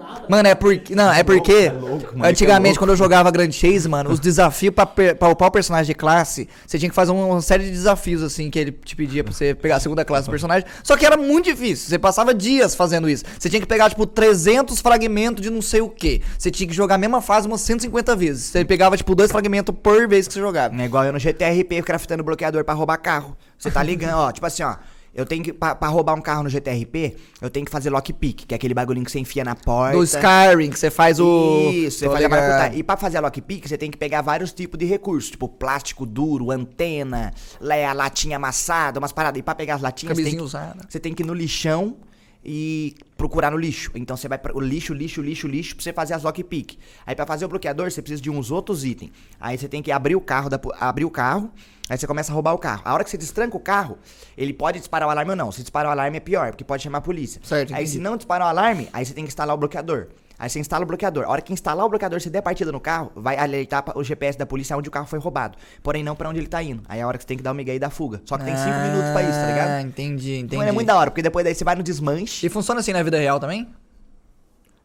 [0.00, 0.24] Nada.
[0.28, 0.94] Mano, é porque.
[0.94, 1.68] Não, é porque.
[1.70, 5.28] louco, mano, antigamente, que é quando eu jogava Grand Chase, mano, os desafios pra, pra
[5.28, 8.58] upar o personagem de classe, você tinha que fazer uma série de desafios, assim, que
[8.58, 10.66] ele te pedia pra você pegar a segunda classe do personagem.
[10.82, 11.88] Só que era muito difícil.
[11.88, 13.24] Você passava dias fazendo isso.
[13.38, 16.22] Você tinha que pegar, tipo, 300 fragmentos de não sei o que.
[16.38, 18.44] Você tinha que jogar a mesma fase umas 150 vezes.
[18.44, 20.74] Você pegava, tipo, dois fragmentos por vez que você jogava.
[20.80, 23.36] É igual eu no GTRP craftando bloqueador pra roubar carro.
[23.58, 24.76] Você tá ligando, ó, tipo assim, ó.
[25.12, 28.46] Eu tenho que, pra, pra roubar um carro no GTRP, eu tenho que fazer lockpick,
[28.46, 29.96] que é aquele bagulhinho que você enfia na porta.
[29.96, 31.70] Do Skyrim, que você faz o.
[31.72, 32.40] Isso, você Tô faz a ligado.
[32.40, 32.78] maracutaia.
[32.78, 36.06] E pra fazer a lockpick, você tem que pegar vários tipos de recursos, tipo plástico
[36.06, 39.38] duro, antena, a latinha amassada, umas paradas.
[39.40, 40.86] E pra pegar as latinhas, você tem, Camisinha que, usada.
[40.88, 41.96] você tem que ir no lixão
[42.44, 43.90] e procurar no lixo.
[43.94, 46.78] Então você vai para o lixo, lixo, lixo, lixo pra você fazer as lockpick.
[47.06, 49.10] Aí pra fazer o bloqueador, você precisa de uns outros itens.
[49.38, 51.50] Aí você tem que abrir o carro, da abrir o carro,
[51.88, 52.82] aí você começa a roubar o carro.
[52.84, 53.98] A hora que você destranca o carro,
[54.36, 55.52] ele pode disparar o alarme ou não.
[55.52, 57.40] Se disparar o alarme é pior, porque pode chamar a polícia.
[57.44, 57.90] Certo, aí entendi.
[57.90, 60.08] se não disparar o alarme, aí você tem que instalar o bloqueador.
[60.40, 61.24] Aí você instala o bloqueador.
[61.24, 64.38] A hora que instalar o bloqueador, se der partida no carro, vai alertar o GPS
[64.38, 65.58] da polícia onde o carro foi roubado.
[65.82, 66.82] Porém, não pra onde ele tá indo.
[66.88, 68.22] Aí é a hora que você tem que dar o migué e dar fuga.
[68.24, 69.86] Só que tem 5 minutos pra isso, tá Ah, ligado?
[69.86, 70.56] entendi, entendi.
[70.56, 72.46] Então é muito da hora, porque depois daí você vai no desmanche.
[72.46, 73.68] E funciona assim na vida real também?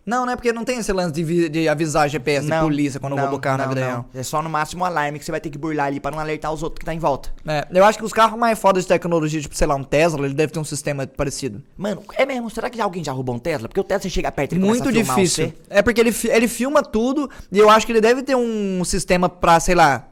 [0.05, 0.35] Não, né?
[0.35, 3.57] Porque não tem esse lance de, de avisar GPS de polícia quando rouba o carro
[3.57, 3.87] na não, vida não.
[3.87, 4.05] real.
[4.13, 6.19] É só no máximo um alarme que você vai ter que burlar ali pra não
[6.19, 7.33] alertar os outros que tá em volta.
[7.47, 10.25] É, eu acho que os carros mais fodas de tecnologia, tipo, sei lá, um Tesla,
[10.25, 11.63] ele deve ter um sistema parecido.
[11.75, 12.49] Mano, é mesmo?
[12.49, 13.67] Será que alguém já roubou um Tesla?
[13.67, 15.47] Porque o Tesla chega perto e ele Muito começa a filmar difícil.
[15.47, 15.55] você.
[15.69, 19.27] É porque ele, ele filma tudo e eu acho que ele deve ter um sistema
[19.27, 20.07] pra, sei lá,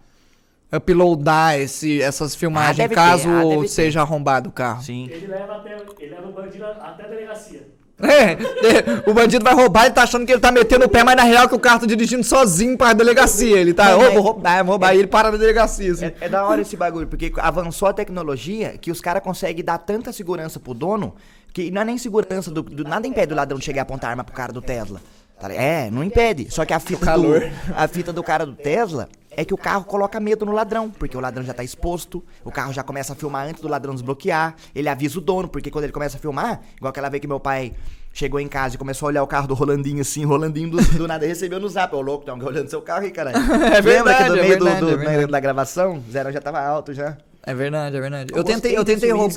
[0.76, 3.68] uploadar esse, essas filmagens ter, caso ah, deve ter.
[3.68, 4.82] seja arrombado o carro.
[4.82, 5.08] Sim.
[5.12, 7.68] Ele leva, até, ele leva o bandido até a delegacia.
[8.04, 11.04] É, é, o bandido vai roubar, ele tá achando que ele tá metendo o pé,
[11.04, 13.58] mas na real que o carro tá dirigindo sozinho pra delegacia.
[13.58, 16.06] Ele tá, ô, mas- vou roubar, vou roubar, e ele para na delegacia, assim.
[16.06, 19.78] É, é da hora esse bagulho, porque avançou a tecnologia que os caras conseguem dar
[19.78, 21.16] tanta segurança pro dono
[21.54, 24.10] que não é nem segurança do, do- Nada impede o ladrão de chegar e apontar
[24.10, 25.00] a arma pro cara do Tesla.
[25.40, 25.54] Tá?
[25.54, 26.48] É, não impede.
[26.50, 27.34] Só que a fita, do,
[27.76, 31.16] a fita do cara do Tesla é que o carro coloca medo no ladrão, porque
[31.18, 34.56] o ladrão já tá exposto, o carro já começa a filmar antes do ladrão desbloquear,
[34.76, 37.40] ele avisa o dono, porque quando ele começa a filmar, igual aquela vez que meu
[37.40, 37.74] pai
[38.14, 41.08] chegou em casa e começou a olhar o carro do Rolandinho assim, Rolandinho do, do
[41.08, 43.38] nada recebeu no zap, ô louco, tem alguém olhando seu carro aí, caralho.
[43.74, 45.32] É Lembra que verdade, no é meio do- verdade, do, é verdade.
[45.32, 47.18] da gravação, zero já tava alto já.
[47.46, 48.32] É verdade, é verdade.
[48.32, 49.36] Eu, gostei tentei, eu tentei roubar.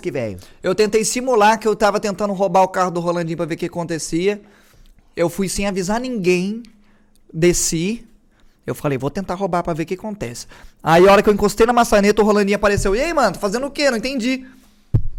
[0.63, 3.59] Eu tentei simular que eu tava tentando roubar o carro do Rolandinho pra ver o
[3.59, 4.41] que acontecia.
[5.17, 6.63] Eu fui sem avisar ninguém,
[7.33, 8.07] desci.
[8.67, 10.47] Eu falei, vou tentar roubar pra ver o que acontece.
[10.83, 12.97] Aí a hora que eu encostei na maçaneta, o Rolandinho apareceu.
[12.97, 13.91] E aí, mano, tá fazendo o quê?
[13.91, 14.45] Não entendi.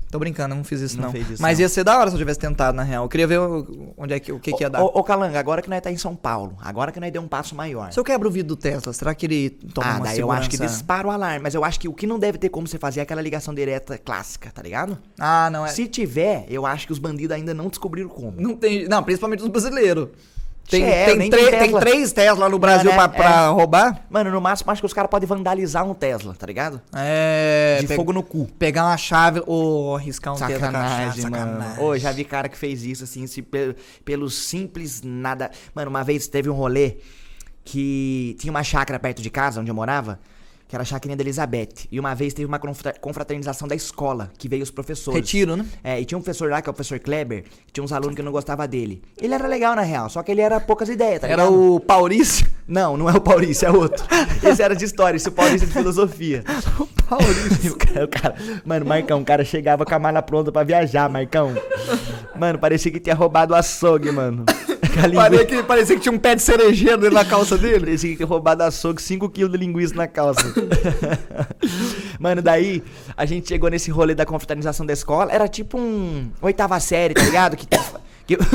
[0.10, 1.20] Tô brincando, eu não fiz isso Não não.
[1.20, 1.64] isso, Mas não.
[1.64, 3.04] ia ser da hora se eu tivesse tentado, na real.
[3.04, 3.40] Eu queria ver
[3.98, 4.82] onde é que, o que, que ia dar.
[4.82, 7.54] Ô, Calanga, agora que nós tá em São Paulo, agora que nós deu um passo
[7.54, 7.92] maior.
[7.92, 10.32] Se eu quebro o vidro do Tesla, será que ele toma ah, uma daí eu
[10.32, 12.66] acho que dispara o alarme, mas eu acho que o que não deve ter como
[12.66, 14.98] você fazer é aquela ligação direta clássica, tá ligado?
[15.20, 15.70] Ah, não é.
[15.70, 18.40] Se tiver, eu acho que os bandidos ainda não descobriram como.
[18.40, 18.88] Não tem.
[18.88, 20.08] Não, principalmente os brasileiros.
[20.70, 21.80] Tem, É, tem, tre- tem tem Tesla.
[21.80, 24.02] três Tesla no Brasil É, pra, pra roubar?
[24.10, 26.82] Mano, no máximo acho que os caras podem vandalizar um Tesla, tá ligado?
[26.94, 27.78] É.
[27.80, 28.48] De fogo no cu.
[28.60, 31.54] Pegar uma chave ou arriscar um Tesla Sacanagem, chave, mano.
[31.62, 31.84] sacanagem.
[31.86, 35.52] Ô, já vi cara que fez isso, assim, se, pe- pelo simples nada.
[35.74, 36.98] Mano, uma vez teve um rolê
[37.64, 40.20] que tinha uma chácara perto de casa, onde eu morava,
[40.68, 41.88] que era a chácara da Elizabeth.
[41.92, 45.20] E uma vez teve uma confra- confraternização da escola, que veio os professores.
[45.20, 45.66] Retiro, né?
[45.84, 48.16] É, e tinha um professor lá, que é o professor Kleber, que tinha uns alunos
[48.16, 49.02] que não gostavam dele.
[49.22, 51.76] Ele era legal, na real, só que ele era poucas ideias, tá Era ligado?
[51.76, 52.48] o Paurício.
[52.68, 54.04] Não, não é o Paurício, é outro.
[54.44, 56.44] Esse era de história, esse é o Paurício é de filosofia.
[56.80, 57.72] o Paurício.
[57.74, 61.10] o cara, o cara- mano, Marcão, o cara chegava com a mala pronta pra viajar,
[61.10, 61.56] Marcão.
[62.38, 64.44] Mano, parecia que tinha roubado o açougue, mano.
[64.98, 67.82] Parecia que, parecia que tinha um pé de cerejeiro dentro da calça dele.
[67.82, 70.42] Parecia que tinha roubado açougue, 5kg de linguiça na calça.
[72.20, 72.84] Mano, daí
[73.16, 75.32] a gente chegou nesse rolê da confraternização da escola.
[75.32, 77.56] Era tipo um oitava série, tá ligado?
[77.58, 77.68] Que,
[78.26, 78.38] que...
[78.38, 78.48] Do-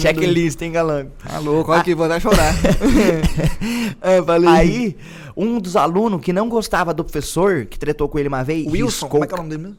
[0.00, 1.06] Checklist, hein, galã?
[1.26, 2.54] Tá louco, olha que vou até chorar.
[4.02, 4.50] é.
[4.50, 4.96] Aí,
[5.36, 8.84] um dos alunos que não gostava do professor, que tretou com ele uma vez, Wilson,
[8.84, 9.78] riscou como é que é o nome dele mesmo?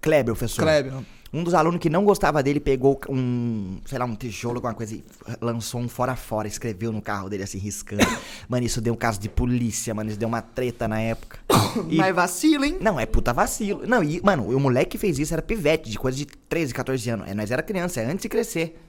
[0.00, 0.62] Kleber, o professor.
[0.62, 0.92] Kleber.
[1.34, 4.94] Um dos alunos que não gostava dele pegou um, sei lá, um tijolo, alguma coisa,
[4.94, 5.04] e
[5.40, 8.04] lançou um fora fora, escreveu no carro dele assim, riscando.
[8.48, 11.38] mano, isso deu um caso de polícia, mano, isso deu uma treta na época.
[11.90, 12.78] E- Mas vacila, hein?
[12.80, 13.84] Não, é puta vacilo.
[13.84, 17.10] Não, e, mano, o moleque que fez isso era pivete, de coisa de 13, 14
[17.10, 17.28] anos.
[17.28, 18.80] É, nós era criança, é antes de crescer.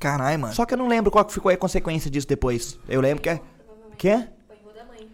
[0.00, 0.52] Caralho, mano.
[0.54, 2.76] Só que eu não lembro qual que ficou a consequência disso depois.
[2.88, 3.40] Eu lembro que é.
[3.96, 4.10] Quê?
[4.48, 5.08] Apanhou da mãe.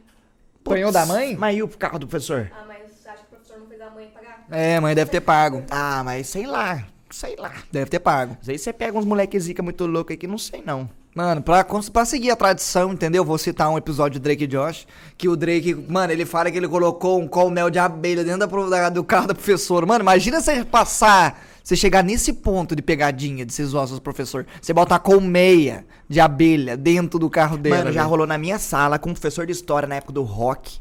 [0.65, 1.37] Apanhou da mãe?
[1.37, 2.51] Mas e o carro do professor?
[2.55, 4.34] Ah, mas acho que o professor não fez a mãe pagar?
[4.51, 5.63] É, mãe deve ter pago.
[5.71, 6.85] Ah, mas sei lá.
[7.11, 7.53] Sei lá.
[7.71, 8.37] Deve ter pago.
[8.41, 10.89] Às vezes você pega uns moleque zica muito louco aí que não sei não.
[11.15, 13.25] Mano, pra, pra seguir a tradição, entendeu?
[13.25, 14.85] Vou citar um episódio do Drake e Josh.
[15.17, 18.77] Que o Drake, mano, ele fala que ele colocou um colmel de abelha dentro da
[18.81, 19.87] da- do carro da professora.
[19.87, 24.45] Mano, imagina você passar, você chegar nesse ponto de pegadinha, de se zoar seus professor.
[24.61, 27.77] Você bota uma colmeia de abelha dentro do carro dele.
[27.77, 30.81] Mano, já rolou na minha sala com um professor de história na época do rock,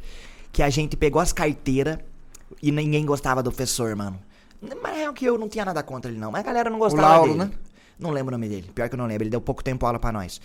[0.51, 1.99] que a gente pegou as carteiras
[2.61, 4.19] e ninguém gostava do professor, mano.
[4.81, 6.31] Mas é que eu não tinha nada contra ele, não.
[6.31, 7.45] Mas a galera não gostava Lauro, dele.
[7.45, 7.51] né?
[7.99, 8.69] Não lembro o nome dele.
[8.73, 9.23] Pior que eu não lembro.
[9.23, 10.39] Ele deu pouco tempo aula pra nós.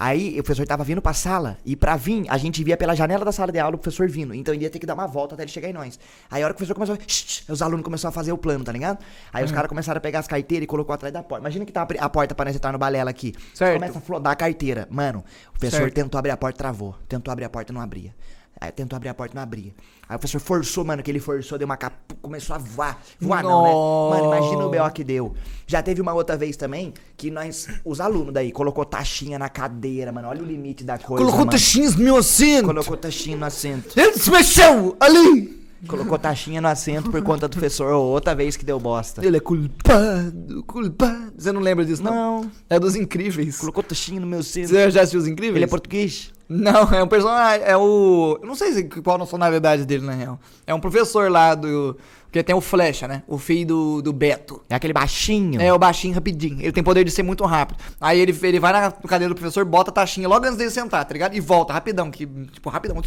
[0.00, 3.24] Aí o professor tava vindo pra sala e pra vir, a gente via pela janela
[3.24, 4.32] da sala de aula o professor vindo.
[4.32, 5.98] Então ele ia ter que dar uma volta até ele chegar em nós.
[6.30, 8.38] Aí a hora que o professor começou, shh, shh, os alunos começaram a fazer o
[8.38, 8.98] plano, tá ligado?
[9.32, 9.46] Aí Hum.
[9.46, 11.42] os caras começaram a pegar as carteiras e colocou atrás da porta.
[11.42, 13.34] Imagina que tá a porta para nós entrar no balela aqui.
[13.52, 13.74] Certo.
[13.74, 14.86] Começa a flodar a carteira.
[14.88, 15.94] Mano, o professor Certo.
[15.94, 16.94] tentou abrir a porta, travou.
[17.08, 18.14] Tentou abrir a porta, não abria.
[18.60, 19.72] Aí tentou abrir a porta, não abria.
[20.08, 23.00] Aí o professor forçou, mano, que ele forçou, deu uma capa, começou a voar.
[23.20, 24.20] Voar não, né?
[24.20, 24.90] Mano, imagina o B.O.
[24.90, 25.34] que deu.
[25.66, 30.10] Já teve uma outra vez também, que nós, os alunos daí, colocou taxinha na cadeira,
[30.10, 30.28] mano.
[30.28, 31.50] Olha o limite da coisa, Colocou mano.
[31.52, 32.66] taxinhas no meu assento.
[32.66, 33.98] Colocou taxinha no assento.
[33.98, 35.67] Ele se mexeu ali.
[35.86, 37.92] Colocou taxinha no assento por conta do professor.
[37.92, 39.24] Outra vez que deu bosta.
[39.24, 41.32] Ele é culpado, culpado.
[41.38, 42.42] Você não lembra disso, não?
[42.42, 42.50] Não.
[42.68, 43.58] É dos Incríveis.
[43.58, 44.68] Colocou taxinha no meu assento.
[44.68, 45.56] Você já assistiu os Incríveis?
[45.56, 46.32] Ele é português?
[46.48, 47.64] Não, é um personagem.
[47.66, 48.38] É o.
[48.40, 50.40] Eu não sei se- qual a nacionalidade dele, na real.
[50.66, 51.96] É um professor lá do.
[52.28, 53.22] Porque tem o Flecha, né?
[53.26, 54.60] O filho do, do Beto.
[54.68, 55.60] É aquele baixinho.
[55.62, 56.60] É o baixinho rapidinho.
[56.60, 57.78] Ele tem poder de ser muito rápido.
[57.98, 61.02] Aí ele, ele vai na cadeira do professor, bota a taxinha logo antes dele sentar,
[61.06, 61.34] tá ligado?
[61.34, 62.10] E volta rapidão.
[62.10, 63.02] Que, tipo, rapidão.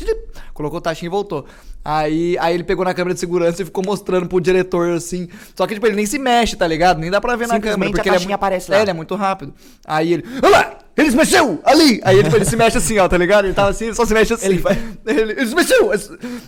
[0.56, 1.46] Colocou a taxinha e voltou.
[1.86, 5.30] Aí, aí ele pegou na câmera de segurança e ficou mostrando pro diretor assim.
[5.56, 6.98] Só que, tipo, ele nem se mexe, tá ligado?
[6.98, 7.92] Nem dá pra ver na câmera.
[7.92, 8.78] Porque a ele é taxinha muito, aparece lá.
[8.78, 9.54] É, ele é muito rápido.
[9.86, 10.26] Aí ele.
[10.42, 10.78] Olha lá!
[10.98, 11.62] Ele se mexeu!
[11.64, 12.02] Ali!
[12.04, 13.46] Aí ele, tipo, ele se mexe assim, ó, tá ligado?
[13.46, 14.48] Ele tava assim, ele só se mexe assim.
[14.48, 14.64] Ele,
[15.06, 15.92] ele, ele se mexeu!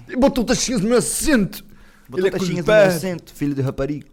[0.10, 1.64] E botou taxinhas no meu assento.
[2.14, 2.88] Botou Ele é taxinhas no culpado.
[2.88, 4.06] meu assento, filho de rapariga.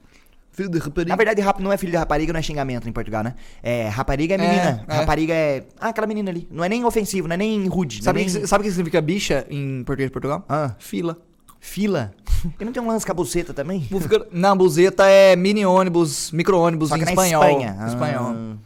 [0.53, 1.09] Filho de rapariga.
[1.11, 3.35] Na verdade, rap não é filho de rapariga, não é xingamento em Portugal, né?
[3.63, 4.85] É, rapariga é menina.
[4.89, 4.97] É, é.
[4.97, 5.65] Rapariga é.
[5.79, 6.49] Ah, aquela menina ali.
[6.51, 8.03] Não é nem ofensivo, não é nem rude.
[8.03, 8.47] Sabe o não é que, nem...
[8.47, 10.45] sabe o que significa bicha em português de Portugal?
[10.49, 10.75] Ah.
[10.79, 11.19] Fila.
[11.61, 12.13] Fila.
[12.59, 13.87] E não tem um lance com a buceta também?
[14.33, 17.45] Na buzeta é mini ônibus, micro ônibus em que na espanhol.
[17.45, 17.77] Espanha.
[17.87, 18.35] Espanhol.
[18.35, 18.57] Ah,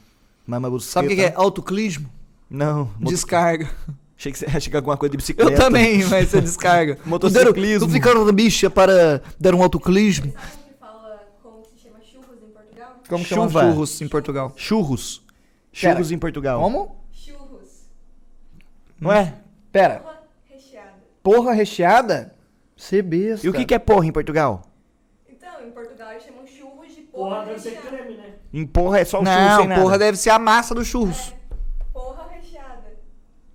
[0.47, 0.93] Mama buceta.
[0.93, 2.09] Sabe o que, que é autoclismo?
[2.49, 2.89] Não.
[3.01, 3.69] Descarga.
[4.17, 5.53] Achei que você achei que alguma coisa de bicicleta.
[5.53, 6.99] Eu também, mas você descarga.
[7.05, 7.87] Motociclismo.
[7.87, 10.33] Tu ficaram da bicha para dar um autoclismo.
[10.33, 12.97] Sabe que fala como se chama churros em Portugal?
[13.09, 14.53] Como churros em Portugal?
[14.57, 15.23] Churros.
[15.73, 15.95] Pera.
[15.95, 16.61] Churros em Portugal.
[16.61, 16.97] Como?
[17.13, 17.89] Churros.
[19.01, 19.35] Não é?
[19.73, 19.99] Pera.
[20.01, 20.93] Porra recheada.
[21.23, 22.35] Porra recheada?
[22.77, 23.47] Cê besta.
[23.47, 24.63] E o que, que é porra em Portugal?
[25.29, 28.35] Então, em Portugal eles chamam churros de Porra, porra deve ser creme, né?
[28.53, 29.81] Em porra é só o churro Não, sem nada.
[29.81, 31.17] porra deve ser a massa do churros.
[31.17, 31.44] Recheada.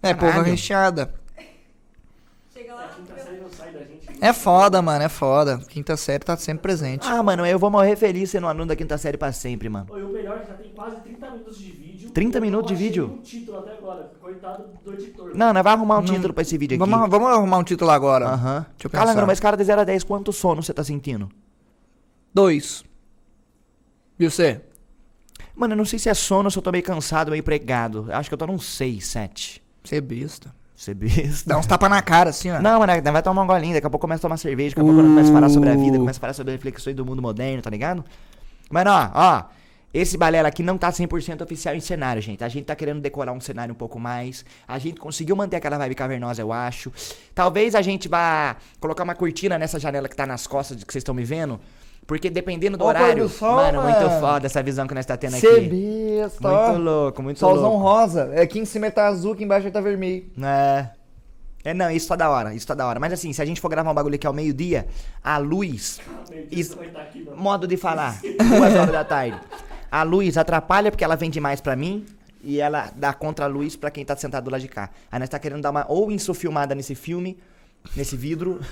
[0.02, 0.50] É, porra Caralho.
[0.52, 1.14] recheada.
[2.54, 4.00] Chega lá, quinta série não sai da gente.
[4.22, 5.58] É foda, mano, é foda.
[5.70, 7.06] Quinta série tá sempre presente.
[7.08, 9.88] Ah, mano, eu vou morrer feliz sendo aluno da quinta série pra sempre, mano.
[9.90, 12.12] Oi, o melhor já tem quase 30 minutos de vídeo.
[12.12, 13.06] 30 Eu não minutos de vídeo?
[13.20, 14.12] um título até agora.
[14.20, 15.32] Coitado do editor.
[15.36, 16.90] Não, nós vamos arrumar um título pra esse vídeo aqui.
[16.92, 18.28] Vamos, vamos arrumar um título agora.
[18.28, 18.66] Aham.
[18.72, 19.28] Deixa eu Calango, pensar.
[19.28, 21.30] mas cara de 0 a 10, quanto sono você tá sentindo?
[22.34, 22.84] Dois.
[24.20, 24.62] E você?
[25.56, 28.06] Mano, eu não sei se é sono ou se eu tô meio cansado, meio pregado.
[28.10, 29.64] Eu Acho que eu tô num 6, 7.
[29.96, 30.54] É besta.
[30.76, 31.50] Você é besta.
[31.50, 32.62] Dá uns tapas na cara, assim, ó.
[32.62, 34.82] Não, mano, nós vai tomar um golinho, daqui a pouco começa a tomar cerveja, daqui
[34.82, 37.22] a pouco começa a falar sobre a vida, começa a falar sobre reflexões do mundo
[37.22, 38.04] moderno, tá ligado?
[38.72, 39.44] Mano, ó, ó,
[39.94, 42.44] esse balela aqui não tá 100% oficial em cenário, gente.
[42.44, 44.46] A gente tá querendo decorar um cenário um pouco mais.
[44.68, 46.92] A gente conseguiu manter aquela vibe cavernosa, eu acho.
[47.34, 51.02] Talvez a gente vá colocar uma cortina nessa janela que tá nas costas que vocês
[51.02, 51.60] estão me vendo.
[52.10, 53.24] Porque dependendo do pôr horário.
[53.26, 54.20] do sol, mano, muito mano.
[54.20, 55.70] foda essa visão que nós tá tendo Você aqui.
[56.18, 56.78] besta, Muito ó.
[56.78, 57.84] louco, muito Solzão louco.
[57.84, 58.32] rosa.
[58.34, 60.26] É aqui em cima tá azul, aqui embaixo tá vermelho.
[60.42, 60.90] É.
[61.64, 63.00] É, não, isso tá da hora, isso tá da hora.
[63.00, 64.88] Mas assim, se a gente for gravar um bagulho aqui ao meio-dia,
[65.24, 66.02] a luz,
[66.50, 69.40] isso, estar aqui, modo de falar, duas horas da tarde.
[69.92, 72.08] A luz atrapalha porque ela vem demais pra mim
[72.44, 74.90] e ela dá contra-luz pra quem tá sentado do lado de cá.
[75.12, 77.38] Aí nós tá querendo dar uma ou insufilmada nesse filme,
[77.96, 78.60] nesse vidro.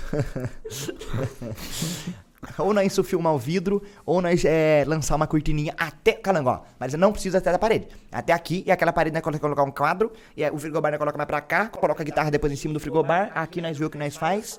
[2.58, 6.12] ou nós insufilmar o vidro, ou nós é, lançar uma cortininha até.
[6.12, 6.60] Calango, ó.
[6.78, 7.88] Mas não precisa até da parede.
[8.10, 11.16] Até aqui, e aquela parede nós colo- colocar um quadro, e o frigobar nós coloca
[11.16, 13.30] mais pra cá, coloca a guitarra depois em cima do frigobar.
[13.34, 14.58] Aqui nós vê o que nós faz.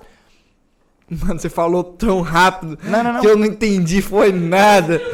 [1.10, 3.20] Mano, você falou tão rápido Não, não, não.
[3.20, 5.00] que eu não entendi, foi nada.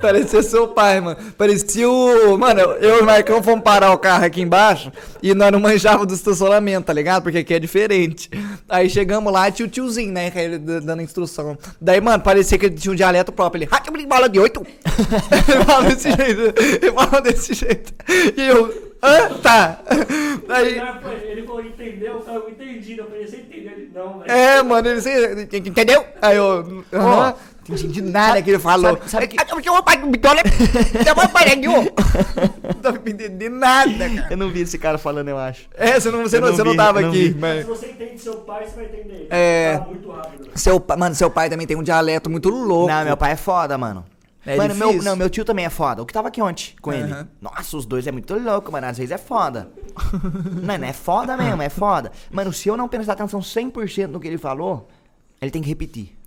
[0.00, 1.16] Parecia seu pai, mano.
[1.36, 2.36] Parecia o.
[2.38, 4.90] Mano, eu e o Marcão fomos parar o carro aqui embaixo
[5.22, 7.22] e nós não manjávamos do estacionamento, tá ligado?
[7.22, 8.30] Porque aqui é diferente.
[8.68, 10.32] Aí chegamos lá e tinha o tiozinho, né?
[10.34, 11.56] Ele dando instrução.
[11.80, 13.62] Daí, mano, parecia que ele tinha um dialeto próprio.
[13.62, 14.66] Ele, "Rádio, bola de oito.
[15.48, 16.54] ele fala desse jeito.
[16.82, 17.92] Ele fala desse jeito.
[18.36, 19.28] E eu, hã?
[19.42, 19.80] Tá.
[20.48, 20.80] Aí.
[21.30, 22.12] Ele falou, entendeu?
[22.14, 22.98] Eu falei, entendi.
[22.98, 23.72] Eu falei, você entendeu?
[23.72, 24.30] Ele, não, velho.
[24.30, 26.04] É, mano, ele sei- entendeu?
[26.20, 26.84] Aí eu.
[26.92, 27.34] aham,
[27.64, 28.96] Entendi de nada que ele falou.
[28.96, 29.44] sabe- sabe que- Ah.
[32.74, 34.26] Não dá pra entender nada, cara.
[34.30, 35.68] Eu não vi esse cara falando, eu acho.
[35.76, 37.28] É, você não, você não, não você não tava não aqui.
[37.28, 37.38] vi.
[37.38, 39.26] mas- Se você entende seu pai, você vai entender.
[39.30, 39.74] É.
[39.78, 40.48] Fala muito rápido.
[40.56, 42.88] Seu, mano, seu pai também tem um dialeto muito louco.
[42.92, 44.04] Não, meu pai é foda, mano.
[44.44, 46.02] É mano, meu, não, meu tio também é foda.
[46.02, 47.12] O que tava aqui ontem com ele.
[47.12, 47.28] Aham.
[47.40, 48.86] Nossa, os dois é muito louco, mano.
[48.86, 49.70] Às vezes é foda.
[50.64, 52.10] Mano, é foda mesmo, é foda.
[52.30, 54.88] Mano, se eu não prestar atenção 100% no que ele falou,
[55.40, 56.18] ele tem que repetir.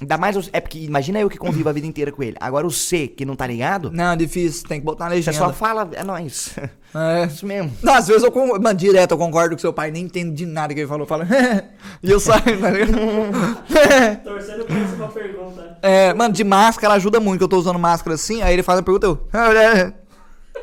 [0.00, 2.36] Ainda mais os, É porque imagina eu que convivo a vida inteira com ele.
[2.40, 5.16] Agora o C, que não tá ligado, Não, é difícil, tem que botar na você
[5.16, 5.38] legenda.
[5.38, 6.54] só fala, é nóis.
[6.96, 7.26] É.
[7.26, 7.72] Isso mesmo.
[7.82, 10.46] Não, às vezes eu concordo, mano, direto eu concordo com seu pai, nem entendo de
[10.46, 11.04] nada que ele falou.
[11.04, 11.26] Fala,
[12.00, 12.92] e eu saio, tá ligado?
[14.22, 15.76] Torcendo pra isso uma pergunta.
[15.82, 18.78] É, mano, de máscara ajuda muito, que eu tô usando máscara assim, aí ele faz
[18.78, 19.28] a pergunta, eu.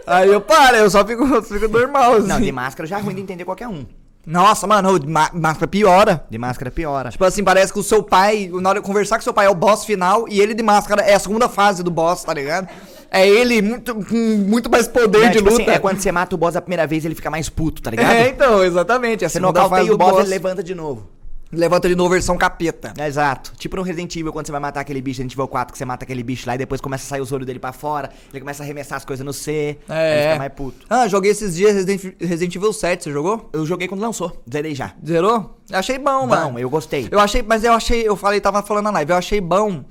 [0.08, 2.28] Aí eu paro, eu só fico, fico normal, assim.
[2.28, 3.86] Não, de máscara já é ruim de entender qualquer um.
[4.26, 6.24] Nossa, mano, de má- máscara piora.
[6.30, 7.10] De máscara piora.
[7.10, 9.50] Tipo assim, parece que o seu pai, na hora de conversar com seu pai é
[9.50, 12.68] o boss final e ele de máscara é a segunda fase do boss, tá ligado?
[13.10, 14.16] É ele muito, com
[14.48, 15.64] muito mais poder É, de tipo luta.
[15.64, 17.90] assim, é quando você mata o boss a primeira vez, ele fica mais puto, tá
[17.92, 18.12] ligado?
[18.12, 19.24] É, então, exatamente.
[19.24, 20.22] É a Você nocauteia o boss, boss.
[20.22, 21.08] ele levanta de novo.
[21.54, 22.94] Levanta de novo versão capeta.
[22.98, 23.52] É, Exato.
[23.58, 25.84] Tipo no Resident Evil, quando você vai matar aquele bicho, Resident Evil 4, que você
[25.84, 28.40] mata aquele bicho lá e depois começa a sair os olhos dele pra fora, ele
[28.40, 30.28] começa a arremessar as coisas no C, aí ele É.
[30.30, 30.86] fica mais puto.
[30.90, 33.50] Ah, joguei esses dias Resident, Resident Evil 7, você jogou?
[33.52, 34.94] Eu joguei quando lançou, zerei já.
[35.06, 35.58] Zerou?
[35.70, 36.52] Eu achei bom, mano.
[36.54, 37.08] Bom, eu gostei.
[37.12, 39.84] Eu achei, mas eu achei, eu falei, tava falando na live, eu achei bom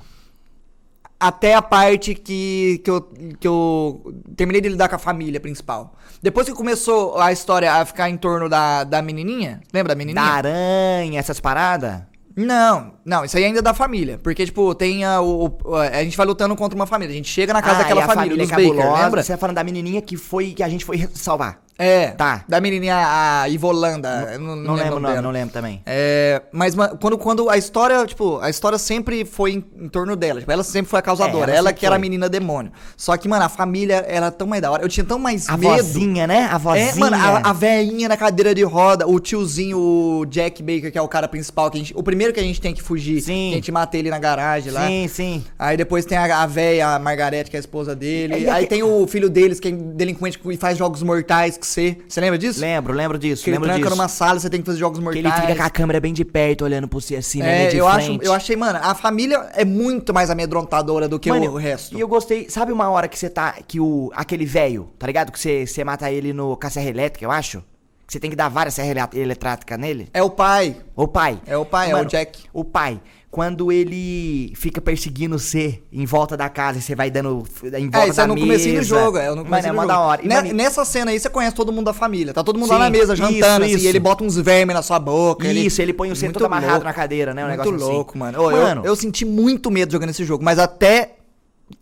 [1.18, 3.02] até a parte que, que, eu,
[3.38, 5.94] que eu terminei de lidar com a família principal.
[6.22, 9.98] Depois que começou a história a ficar em torno da, da menininha, lembra da Da
[9.98, 10.22] menininha?
[10.24, 12.02] aranha, essas paradas.
[12.36, 14.18] Não, não, isso aí ainda é da família.
[14.22, 15.50] Porque, tipo, tem a, o,
[15.92, 17.12] a gente vai lutando contra uma família.
[17.12, 19.04] A gente chega na casa Ah, daquela e a família, família dos Baker, cabulosa.
[19.04, 19.22] lembra?
[19.22, 21.60] Você tá falando da menininha que foi, que a gente foi salvar.
[21.78, 22.44] É, Tá.
[22.46, 22.96] da menininha,
[23.42, 24.30] a Ivolanda.
[24.34, 25.80] eu não, Não, lembro lembro, não, não lembro também.
[25.86, 30.14] É, mas ma- quando, quando a história, tipo, a história sempre foi em, em torno
[30.14, 30.40] dela.
[30.40, 31.50] Tipo, ela sempre foi a causadora.
[31.50, 32.02] É, ela ela que era a foi.
[32.02, 32.70] menina demônio.
[32.96, 34.82] Só que, mano, a família era tão mais da hora.
[34.82, 35.74] Eu tinha tão mais A medo.
[35.76, 36.48] vozinha, né?
[36.50, 36.90] A vozinha.
[36.90, 40.98] É, mano, a, a velhinha na cadeira de roda, o tiozinho, o Jack Baker, que
[40.98, 43.20] é o cara principal, que a gente, o primeiro que a gente tem que fugir,
[43.22, 43.48] Sim.
[43.48, 44.86] que a gente mata ele na garagem lá.
[44.86, 45.44] Sim, sim.
[45.58, 48.44] Aí depois tem a, a véia, a Margarete, que é a esposa dele.
[48.46, 51.98] É, Aí tem o filho deles, que é delinquente e faz jogos mortais que você.
[52.08, 52.60] Você lembra disso?
[52.60, 53.96] Lembro, lembro disso, Que ele lembro tranca disso.
[53.96, 55.24] numa sala, você tem que fazer jogos Que mortais.
[55.24, 57.64] ele fica com a câmera bem de perto, olhando por si assim, né?
[57.64, 61.28] É, de eu, acho, eu achei, mano, a família é muito mais amedrontadora do que
[61.30, 61.96] Mano, o resto.
[61.96, 63.54] E eu gostei, sabe uma hora que você tá.
[63.66, 64.10] Que o.
[64.14, 65.30] aquele velho, tá ligado?
[65.32, 67.62] Que você, você mata ele no com a serra elétrica, eu acho.
[68.10, 70.08] Que você tem que dar várias serras elé- eletráticas nele.
[70.12, 70.74] É o pai.
[70.96, 71.40] O pai.
[71.46, 72.40] É o pai, é o Jack.
[72.52, 73.00] O pai.
[73.30, 77.44] Quando ele fica perseguindo você em volta da casa e você vai dando
[77.78, 78.46] em volta É, isso da é no mesa.
[78.48, 79.86] comecinho do jogo, é no Mano, é jogo.
[79.86, 80.20] da hora.
[80.24, 82.34] E, mano, Nessa cena aí você conhece todo mundo da família.
[82.34, 83.84] Tá todo mundo Sim, lá na mesa jantando, isso, assim, isso.
[83.84, 85.46] e ele bota uns vermes na sua boca.
[85.46, 86.84] Isso, ele põe o centro todo amarrado louco.
[86.86, 87.44] na cadeira, né?
[87.44, 87.94] Um muito negócio assim.
[87.94, 88.42] louco, mano.
[88.42, 88.82] Ô, eu- Mano.
[88.84, 91.12] Eu, senti muito medo jogando esse jogo, mas até.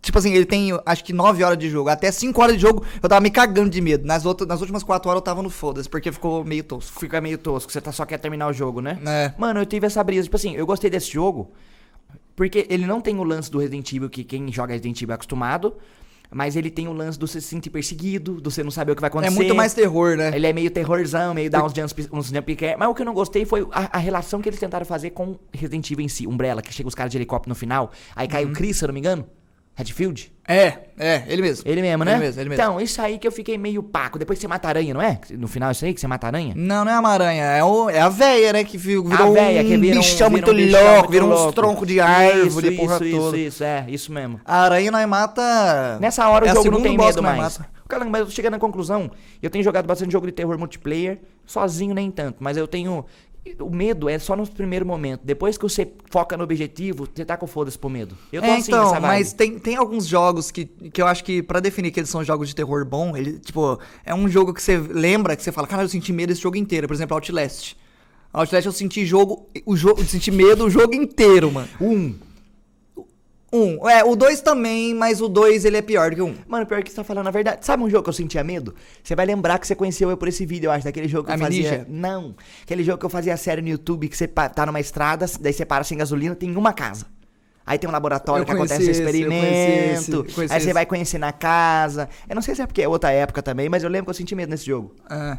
[0.01, 1.89] Tipo assim, ele tem acho que 9 horas de jogo.
[1.89, 4.05] Até 5 horas de jogo eu tava me cagando de medo.
[4.05, 6.99] Nas, outras, nas últimas 4 horas eu tava no foda-se, porque ficou meio tosco.
[6.99, 8.99] Fica meio tosco, você tá, só quer terminar o jogo, né?
[9.05, 9.33] É.
[9.37, 10.23] Mano, eu tive essa brisa.
[10.23, 11.51] Tipo assim, eu gostei desse jogo.
[12.35, 15.15] Porque ele não tem o lance do Resident Evil que quem joga Resident Evil é
[15.15, 15.73] acostumado.
[16.31, 18.95] Mas ele tem o lance do você se sentir perseguido, do você não saber o
[18.95, 19.33] que vai É acontecer.
[19.35, 20.31] muito mais terror, né?
[20.35, 22.77] Ele é meio terrorzão, meio dá uns jump, uns jump scare.
[22.77, 25.39] Mas o que eu não gostei foi a, a relação que eles tentaram fazer com
[25.51, 26.27] Resident Evil em si.
[26.27, 27.91] Umbrella, que chega os caras de helicóptero no final.
[28.15, 28.51] Aí cai Uhum.
[28.51, 29.25] o Chris, se eu não me engano.
[29.79, 30.31] Redfield.
[30.45, 31.63] É, é, ele mesmo.
[31.65, 32.11] Ele mesmo, né?
[32.13, 32.61] Ele mesmo, ele mesmo.
[32.63, 34.17] Então, isso aí que eu fiquei meio paco.
[34.19, 35.19] Depois você mata aranha, não é?
[35.31, 36.53] No final, isso aí que você mata aranha?
[36.55, 38.63] Não, não é a Maranha, é, o, é a véia, né?
[38.63, 41.15] Que vi- virou a véia que um vira um, bichão muito um bichão louco,
[41.47, 43.37] uns troncos de árvore, isso, porra isso, toda.
[43.37, 44.41] Isso, isso, é, isso mesmo.
[44.43, 45.97] A aranha nós mata.
[46.01, 47.37] Nessa hora é o jogo não tem medo que mais.
[47.57, 47.67] mata.
[47.87, 49.09] Caramba, mas eu tô chegando na conclusão.
[49.41, 53.05] Eu tenho jogado bastante jogo de terror multiplayer, sozinho nem tanto, mas eu tenho.
[53.59, 55.21] O medo é só no primeiro momento.
[55.23, 58.17] Depois que você foca no objetivo, você tá com foda-se pro medo.
[58.31, 61.41] Eu tô é, assim então, mas tem, tem alguns jogos que, que eu acho que
[61.41, 64.61] pra definir que eles são jogos de terror bom, ele, tipo, é um jogo que
[64.61, 66.87] você lembra, que você fala, cara, eu senti medo esse jogo inteiro.
[66.87, 67.75] Por exemplo, Outlast.
[68.31, 71.69] Outlast eu senti jogo, o jogo, eu senti medo o jogo inteiro, mano.
[71.81, 72.15] Um.
[73.51, 76.35] Um, é, o dois também, mas o dois ele é pior que o um.
[76.47, 77.65] Mano, pior que você tá falando a verdade.
[77.65, 78.75] Sabe um jogo que eu sentia medo?
[79.03, 81.33] Você vai lembrar que você conheceu eu por esse vídeo, eu acho, daquele jogo que
[81.33, 81.85] eu fazia.
[81.89, 82.35] Não.
[82.63, 85.65] Aquele jogo que eu fazia série no YouTube, que você tá numa estrada, daí você
[85.65, 87.07] para sem gasolina, tem uma casa.
[87.65, 90.25] Aí tem um laboratório Eu que acontece o esse, conheci experimento.
[90.25, 90.73] esse, conheci aí você esse.
[90.73, 92.09] vai conhecer na casa.
[92.27, 94.15] Eu não sei se é porque é outra época também, mas eu lembro que eu
[94.15, 94.95] senti medo nesse jogo.
[95.09, 95.37] É.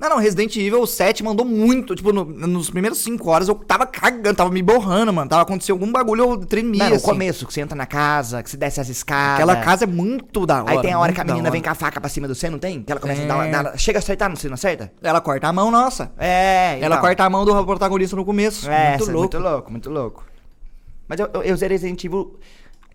[0.00, 1.92] Não, não, Resident Evil 7 mandou muito.
[1.96, 5.28] Tipo, no- nos primeiros 5 horas eu tava cagando, tava me borrando, mano.
[5.28, 6.84] Tava acontecendo algum bagulho, eu tremia.
[6.84, 7.04] Não, o assim.
[7.04, 9.34] começo, que você entra na casa, que você desce as escadas.
[9.34, 10.70] Aquela casa é muito da hora.
[10.70, 12.48] Aí tem a hora que a menina vem com a faca pra cima do você,
[12.48, 12.80] não tem?
[12.80, 13.28] Que ela começa Tem.
[13.30, 14.92] a dar, dar- Chega a acertar, não você não acerta?
[15.02, 16.12] Ela corta a mão, nossa.
[16.16, 17.00] É, Ela então.
[17.00, 18.70] corta a mão do protagonista no começo.
[18.70, 19.36] É, muito cê- louco.
[19.36, 20.24] muito louco, muito louco.
[21.08, 22.38] Mas eu, eu, eu zerei Resident Evil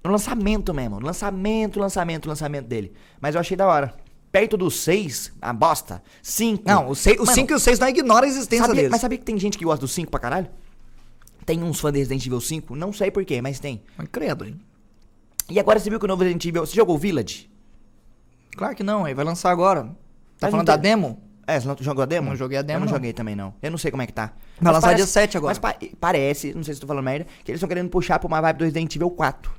[0.06, 1.00] no lançamento mesmo.
[1.02, 2.94] Lançamento, lançamento, lançamento dele.
[3.20, 3.94] Mas eu achei da hora.
[4.34, 6.02] Perto do 6, a bosta.
[6.24, 6.64] 5.
[6.68, 8.92] Não, o 5 Mano, e o 6 não ignora a existência sabia, deles.
[8.92, 10.48] Mas sabia que tem gente que gosta do 5 pra caralho?
[11.46, 12.76] Tem uns fãs de Resident Evil 5?
[12.76, 13.84] Não sei porquê, mas tem.
[13.96, 14.60] Mas credo, hein?
[15.50, 16.66] E agora você viu que o novo Resident Evil.
[16.66, 17.48] Você jogou o Village?
[18.58, 19.84] Claro que não, aí vai lançar agora.
[19.84, 19.90] Tá
[20.42, 21.22] Mas falando não da tem- demo?
[21.46, 22.30] É, você não jogou a demo?
[22.30, 22.94] Não joguei a demo, Eu não, não.
[22.94, 23.54] joguei também, não.
[23.62, 24.34] Eu não sei como é que tá.
[24.60, 25.52] Vai lançar dia 7 agora.
[25.52, 28.28] Mas pa- parece, não sei se tô falando merda, que eles estão querendo puxar pra
[28.28, 29.52] uma vibe do Resident Evil 4.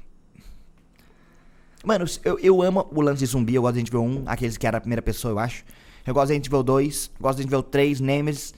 [1.85, 4.57] Mano, eu, eu amo o lance de zumbi, eu gosto do Resident Evil 1, aqueles
[4.57, 5.64] que era a primeira pessoa, eu acho.
[6.07, 8.55] Eu gosto do Resident Evil 2, gosto do Resident Evil 3, Nemesis.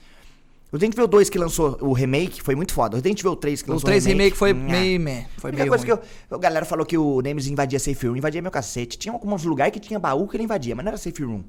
[0.69, 2.95] O Resident Evil 2 que lançou o remake foi muito foda.
[2.95, 4.59] O Resident Evil 3 que O lançou 3 remake foi nha.
[4.79, 5.25] meio meh.
[5.37, 6.07] Foi A meio única coisa ruim.
[6.27, 8.97] que eu, a galera falou que o Nemesis invadia safe room, invadia meu cacete.
[8.97, 11.43] Tinha alguns lugares que tinha baú que ele invadia, mas não era safe room.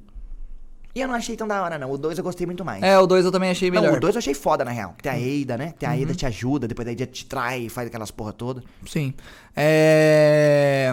[0.95, 1.91] E eu não achei tão da hora, não.
[1.93, 2.83] O 2 eu gostei muito mais.
[2.83, 3.85] É, o 2 eu também achei melhor.
[3.87, 3.91] Uhum.
[3.91, 4.95] Não, o 2 eu achei foda, na real.
[5.03, 5.75] Tem a Eida, né?
[5.79, 8.63] Tem a Eida te ajuda, depois a Eida te trai, faz aquelas porra toda.
[8.87, 9.13] Sim.
[9.55, 10.88] É.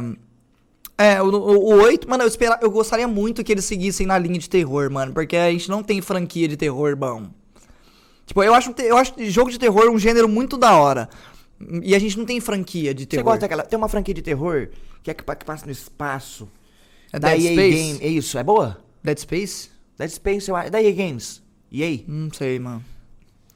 [0.97, 4.17] É, o, o, o 8, mano, eu, espera, eu gostaria muito que eles seguissem na
[4.17, 5.13] linha de terror, mano.
[5.13, 7.27] Porque a gente não tem franquia de terror bom.
[8.25, 11.09] Tipo, eu acho, eu acho jogo de terror um gênero muito da hora.
[11.83, 13.25] E a gente não tem franquia de Você terror.
[13.25, 13.63] gosta daquela.
[13.63, 14.69] Tem uma franquia de terror
[15.03, 16.49] que é que, que passa no espaço.
[17.13, 17.77] É da Dead EA Space?
[17.77, 17.99] Game.
[18.01, 18.77] É isso, é boa?
[19.03, 19.69] Dead Space?
[19.97, 20.71] Dead Space, eu acho.
[20.71, 21.41] Da EA Games.
[21.71, 21.99] EA?
[22.07, 22.83] Não sei, mano.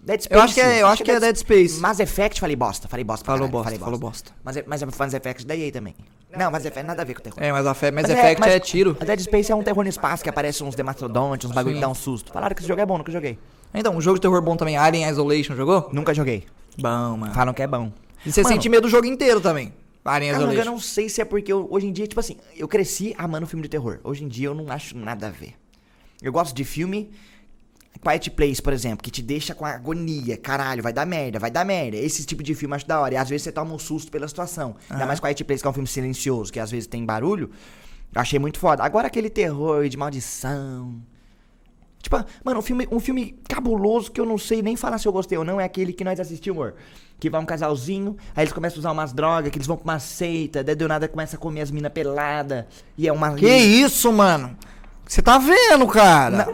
[0.01, 0.35] Dead Space.
[0.37, 1.79] Eu acho que é, eu acho que é Dead Space.
[1.79, 2.87] Mass Effect, falei bosta.
[2.87, 3.25] Falei bosta.
[3.25, 4.31] Falou caralho, bosta, falei falou bosta.
[4.43, 5.95] Mas, é- mas é Mass Effect da EA também.
[6.37, 7.37] Não, Mass Effect nada a ver com terror.
[7.41, 8.95] É, mas a Fe- Mass Mas Effect mas é, tiro.
[8.99, 11.81] A Dead Space é um terror no espaço que aparece uns demastodontes, uns bagulho que
[11.81, 12.31] dá um susto.
[12.31, 13.37] Falaram que esse jogo é bom, nunca joguei.
[13.73, 15.89] Então, um jogo de terror bom também, Alien Isolation, jogou?
[15.91, 16.45] Nunca joguei.
[16.77, 17.33] Bom, mano.
[17.33, 17.91] Falam que é bom.
[18.25, 19.73] E você Mano, sente medo do jogo inteiro também.
[20.05, 20.71] Alien Caramba, eu Isolation.
[20.71, 23.61] não sei se é porque eu- hoje em dia, tipo assim, eu cresci amando filme
[23.63, 23.99] de terror.
[24.03, 25.53] Hoje em dia eu não acho nada a ver.
[26.21, 27.11] Eu gosto de filme.
[28.01, 30.37] Quiet Place, por exemplo, que te deixa com agonia.
[30.37, 31.97] Caralho, vai dar merda, vai dar merda.
[31.97, 33.13] Esse tipo de filme acho da hora.
[33.13, 34.75] E às vezes você toma um susto pela situação.
[34.89, 35.07] Ainda Aham.
[35.07, 37.49] mais Quiet Place, que é um filme silencioso, que às vezes tem barulho.
[38.13, 38.83] Eu achei muito foda.
[38.83, 40.95] Agora aquele terror de maldição.
[42.01, 45.11] Tipo, mano, um filme, um filme cabuloso que eu não sei nem falar se eu
[45.11, 46.75] gostei ou não é aquele que nós assistimos, amor.
[47.19, 49.83] Que vai um casalzinho, aí eles começam a usar umas drogas, que eles vão pra
[49.83, 52.63] uma seita, daí do nada começa a comer as minas peladas.
[52.97, 53.35] E é uma.
[53.35, 54.57] Que isso, mano?
[55.05, 56.47] Você tá vendo, cara?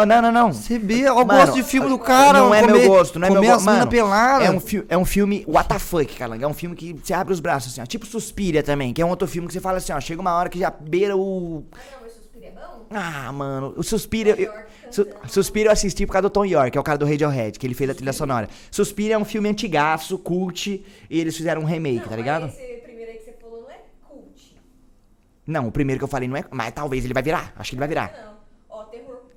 [0.00, 0.52] Oh, não, não, não.
[0.52, 2.38] Você vê, eu Mano, gosto de filme do cara.
[2.38, 3.64] Não é comer, meu gosto, não é meu gosto.
[3.64, 4.44] Mano, pelada.
[4.44, 6.44] é um, fi- é um filme what the fuck, Calanga.
[6.44, 7.86] É um filme que você abre os braços assim, ó.
[7.86, 10.00] Tipo Suspiria também, que é um outro filme que você fala assim, ó.
[10.00, 11.64] Chega uma hora que já beira o.
[11.72, 12.86] Ah, não, mas Suspiro é bom?
[12.90, 14.34] Ah, mano, o Suspiria.
[14.34, 15.06] eu- York Su-.
[15.28, 17.66] Suspiria eu assisti por causa do Tom York, que é o cara do Radiohead, que
[17.66, 18.48] ele fez a trilha sonora.
[18.70, 22.42] Suspiria é um filme antigaço, cult, e eles fizeram um remake, não, tá ligado?
[22.42, 24.56] Mas esse primeiro aí que você falou não é cult.
[25.46, 26.44] Não, o primeiro que eu falei não é.
[26.50, 27.54] Mas talvez ele vai virar.
[27.56, 28.12] Acho que ele vai virar.
[28.26, 28.32] Não.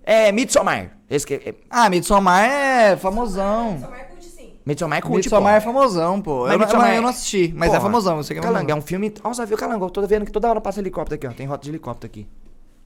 [0.07, 0.11] Ó.
[0.11, 0.91] É Midsommar.
[1.09, 3.77] Esse que é, Ah, Midsommar é famosão.
[3.79, 4.49] Só marca cult sim.
[4.65, 5.57] Midsommar é cult, Midsommar pô.
[5.57, 6.41] é famosão, pô.
[6.43, 8.17] Mas Eu, não- Midsommar eu é- não assisti, mas é Porra, famosão.
[8.17, 8.77] Eu sei que é Calango, é famosão.
[8.83, 9.13] um filme.
[9.23, 9.85] Nossa, viu, Calango?
[9.85, 11.31] Eu tô vendo que toda hora passa helicóptero aqui, ó.
[11.31, 12.27] Tem rota de helicóptero aqui.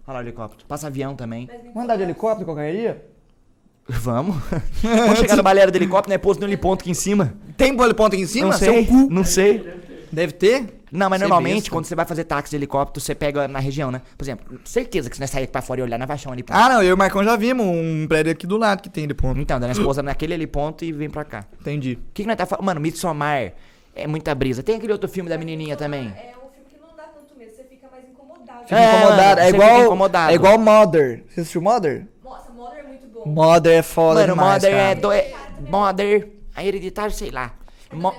[0.08, 0.66] Olha lá o helicóptero.
[0.68, 1.48] Passa avião também.
[1.52, 3.06] Mas Vamos andar de helicóptero qualquer dia?
[3.88, 4.36] Vamos.
[4.84, 6.18] Vamos chegar no balera do helicóptero, né?
[6.18, 7.34] Pouso no heliponto aqui em cima.
[7.58, 8.50] Tem poliponto aqui em cima?
[8.52, 8.86] não Seu sei.
[8.86, 9.08] cu.
[9.10, 9.80] Não sei.
[10.12, 10.82] Deve ter?
[10.92, 11.70] Não, mas Você normalmente, besta.
[11.72, 14.02] quando você vai fazer táxi de helicóptero, você pega na região, né?
[14.18, 16.34] Por exemplo, certeza que se nós sair pra fora e olhar, nós vai achar um
[16.34, 16.60] heliponto.
[16.60, 19.04] Ah, não, eu e o Marcão já vimos um prédio aqui do lado que tem
[19.04, 19.40] heliponto.
[19.40, 21.46] Então, da minha esposa naquele heliponto e vem pra cá.
[21.62, 21.94] Entendi.
[21.94, 22.66] O que, que nós tá falando?
[22.66, 23.54] Mano, Midsommar
[23.96, 24.64] é muita brisa.
[24.64, 26.08] Tem aquele outro filme da menininha também.
[26.08, 28.64] É um filme que não dá tanto medo, você fica mais incomodado.
[28.64, 29.40] Fica É, incomodado.
[29.40, 29.82] é você igual.
[29.86, 30.32] incomodado.
[30.32, 31.24] É igual Mother.
[31.30, 32.08] Você assistiu Mother?
[32.24, 33.24] Nossa, Mother é muito bom.
[33.28, 34.84] Mother é foda Mano, demais, Mother cara.
[34.92, 35.12] é, do...
[35.12, 35.34] é.
[35.70, 36.30] Mother.
[36.56, 37.54] A hereditário, sei lá.
[37.94, 38.14] Mo-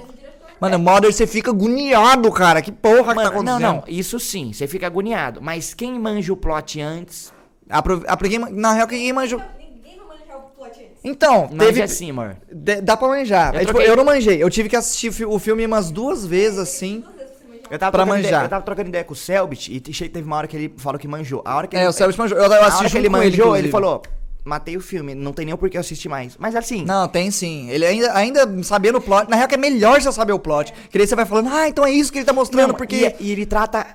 [0.61, 2.61] Mano, Mother você fica agoniado, cara.
[2.61, 3.61] Que porra que tá Mano, acontecendo?
[3.61, 5.41] não, não, isso sim, você fica agoniado.
[5.43, 7.33] Mas quem manja o plot antes,
[7.69, 9.41] Apro- a- quem- na real, quem manjou.
[9.59, 10.99] Ninguém vai manejar o plot antes.
[11.05, 11.83] Então, manja teve.
[11.83, 12.37] assim, amor.
[12.53, 13.55] de- dá pra manjar.
[13.55, 14.43] Eu É, tipo, eu não manjei.
[14.43, 17.01] Eu tive que assistir o fi- o filme umas duas vezes assim.
[17.01, 17.73] Duas vezes pra você manjar.
[17.73, 18.27] Eu tava, Pra manjar.
[18.29, 20.99] Ideia, eu tava trocando ideia com o Selbit e teve uma hora que ele falou
[20.99, 21.41] que manjou.
[21.45, 22.37] A hora que É, ele, o Selbit manjou.
[22.37, 23.71] Eu, eu a assisti hora que ele ele, manjou, ele, inclusive.
[23.71, 24.03] falou:
[24.45, 26.37] matei o filme, não tem nem o porquê eu assistir mais.
[26.39, 27.69] Mas assim, Não, tem sim.
[27.71, 29.29] Ele ainda, ainda sabendo o plot.
[29.29, 30.73] Na real, que é melhor você saber o plot.
[30.91, 33.15] Que daí você vai falando, ah, então é isso que ele tá mostrando, não, porque.
[33.21, 33.87] e, e ele trata.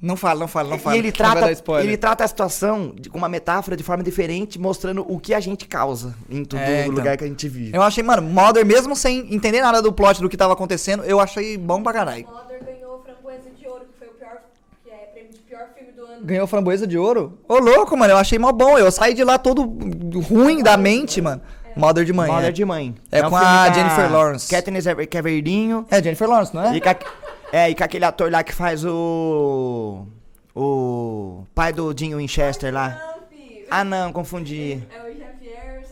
[0.00, 0.94] Não fala, não fala, não fala.
[0.94, 1.50] e ele trata,
[1.82, 5.40] ele trata a situação de- com uma metáfora de forma diferente, mostrando o que a
[5.40, 6.94] gente causa em todo É, então.
[6.94, 7.74] lugar que a gente vive.
[7.76, 11.18] Eu achei, mano, Mother, mesmo sem entender nada do plot do que tava acontecendo, eu
[11.18, 12.24] achei bom pra caralho.
[12.28, 14.40] Mother ganhou Framboesa de Ouro, que foi o pior,
[14.84, 16.07] que é prêmio de pior filme do ano.
[16.22, 17.38] Ganhou framboesa de ouro?
[17.48, 18.78] Ô, louco, mano, eu achei mó bom.
[18.78, 19.62] Eu saí de lá todo
[20.28, 21.40] ruim da mente, mano.
[21.76, 22.32] Mother de manhã.
[22.32, 22.94] Mother de mãe.
[23.10, 24.48] É um com a Jennifer Lawrence.
[24.48, 25.86] Katniss Ever- que é verdinho.
[25.90, 26.76] É Jennifer Lawrence, não é?
[26.76, 26.82] E
[27.52, 30.06] é, e com aquele ator lá que faz o.
[30.54, 32.88] O pai do Dinho Winchester lá.
[32.90, 33.64] Não, filho.
[33.70, 34.82] Ah, não, confundi.
[34.90, 35.82] É o Javier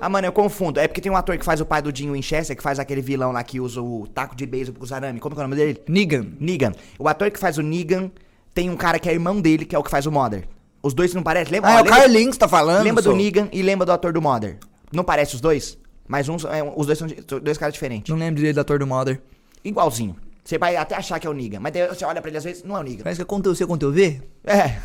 [0.00, 0.80] Ah, mano, eu confundo.
[0.80, 3.00] É porque tem um ator que faz o pai do Jim Winchester, que faz aquele
[3.00, 5.20] vilão lá que usa o taco de beisebol com os arame.
[5.20, 5.80] Como que é o nome dele?
[5.88, 6.26] Negan.
[6.40, 6.72] Negan.
[6.98, 8.10] O ator que faz o Negan
[8.56, 10.48] tem um cara que é irmão dele, que é o que faz o Mother.
[10.82, 11.52] Os dois não parecem?
[11.52, 11.70] Lembra?
[11.70, 12.82] Ah, ó, é o lembra, Carlinhos que tá falando.
[12.82, 13.16] lembra do só.
[13.16, 14.56] Negan e lembra do ator do Mother.
[14.90, 15.76] Não parece os dois?
[16.08, 17.06] Mas uns, é, os dois são
[17.42, 18.08] dois caras diferentes.
[18.10, 19.20] Não lembro direito da ator do Mother.
[19.62, 20.16] Igualzinho.
[20.42, 21.60] Você vai até achar que é o Negan.
[21.60, 23.02] Mas daí você olha pra ele às vezes, não é o Negan.
[23.02, 24.22] Parece que é conteúdo C, conteúdo V?
[24.44, 24.78] É.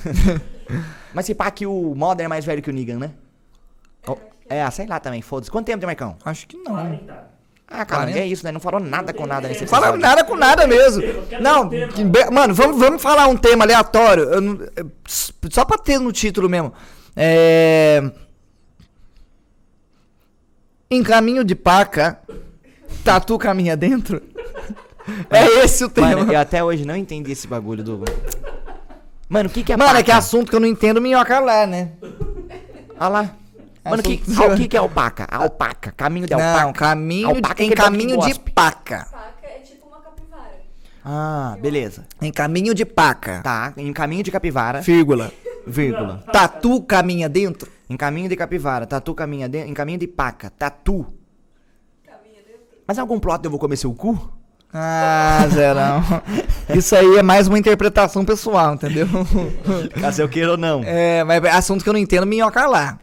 [1.14, 3.12] Mas se pá que o Mother é mais velho que o Negan, né?
[4.08, 4.18] Oh,
[4.50, 5.50] É, sei lá também, foda-se.
[5.52, 6.18] Quanto tempo tem, Marcão?
[6.26, 6.74] Acho que não.
[6.74, 7.31] 40.
[7.74, 8.52] Ah, cara, é isso, né?
[8.52, 9.98] Não falou nada com nada nesse episódio.
[9.98, 11.02] nada com nada mesmo.
[11.40, 11.70] Não,
[12.32, 14.24] mano, vamos, vamos falar um tema aleatório.
[14.26, 14.84] eu não- é,
[15.50, 16.74] só pra ter no título mesmo.
[17.16, 18.12] É.
[20.90, 22.20] Em caminho de paca,
[23.04, 24.22] tatu caminha dentro?
[25.32, 26.10] É esse o tema.
[26.16, 28.04] Mano, eu até hoje não entendi esse bagulho do.
[29.28, 30.04] Mano, o que que é Mano, é paca?
[30.04, 31.94] que assunto que eu não entendo, minhoca lá, né?
[33.00, 33.36] Olha lá.
[33.84, 35.28] Mano, que, o que que é alpaca?
[35.30, 35.92] Alpaca.
[35.92, 36.66] Caminho de alpaca.
[36.66, 38.52] Não, caminho Alpaca de, é em caminho de gospe.
[38.52, 39.08] paca.
[39.12, 40.52] Paca é tipo uma capivara.
[41.04, 42.06] Ah, beleza.
[42.22, 43.42] Em caminho de paca.
[43.44, 45.32] Tá, em caminho de capivara, Vírgula.
[45.66, 46.24] vírgula.
[46.32, 47.72] Tatu caminha dentro?
[47.90, 51.06] Em caminho de capivara, tatu caminha dentro, em caminho de paca, tatu.
[52.06, 52.62] Caminha dentro.
[52.88, 54.32] Mas é algum plot de eu vou comer seu cu?
[54.74, 56.02] Ah, Zerão.
[56.74, 59.06] Isso aí é mais uma interpretação pessoal, entendeu?
[60.00, 60.82] Caso eu queira ou não.
[60.86, 62.98] É, mas é assunto que eu não entendo, minhoca lá.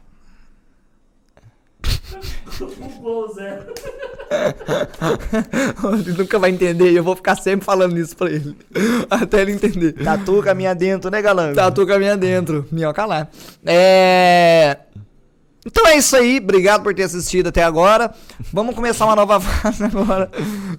[3.34, 3.60] Zé.
[6.00, 8.56] Ele nunca vai entender e eu vou ficar sempre falando isso pra ele.
[9.08, 9.92] Até ele entender.
[9.92, 11.52] Tatu caminha dentro, né, galã?
[11.52, 13.28] Tatu caminha dentro, minhoca lá.
[13.64, 14.78] É.
[15.66, 18.12] Então é isso aí, obrigado por ter assistido até agora.
[18.52, 20.30] Vamos começar uma nova fase agora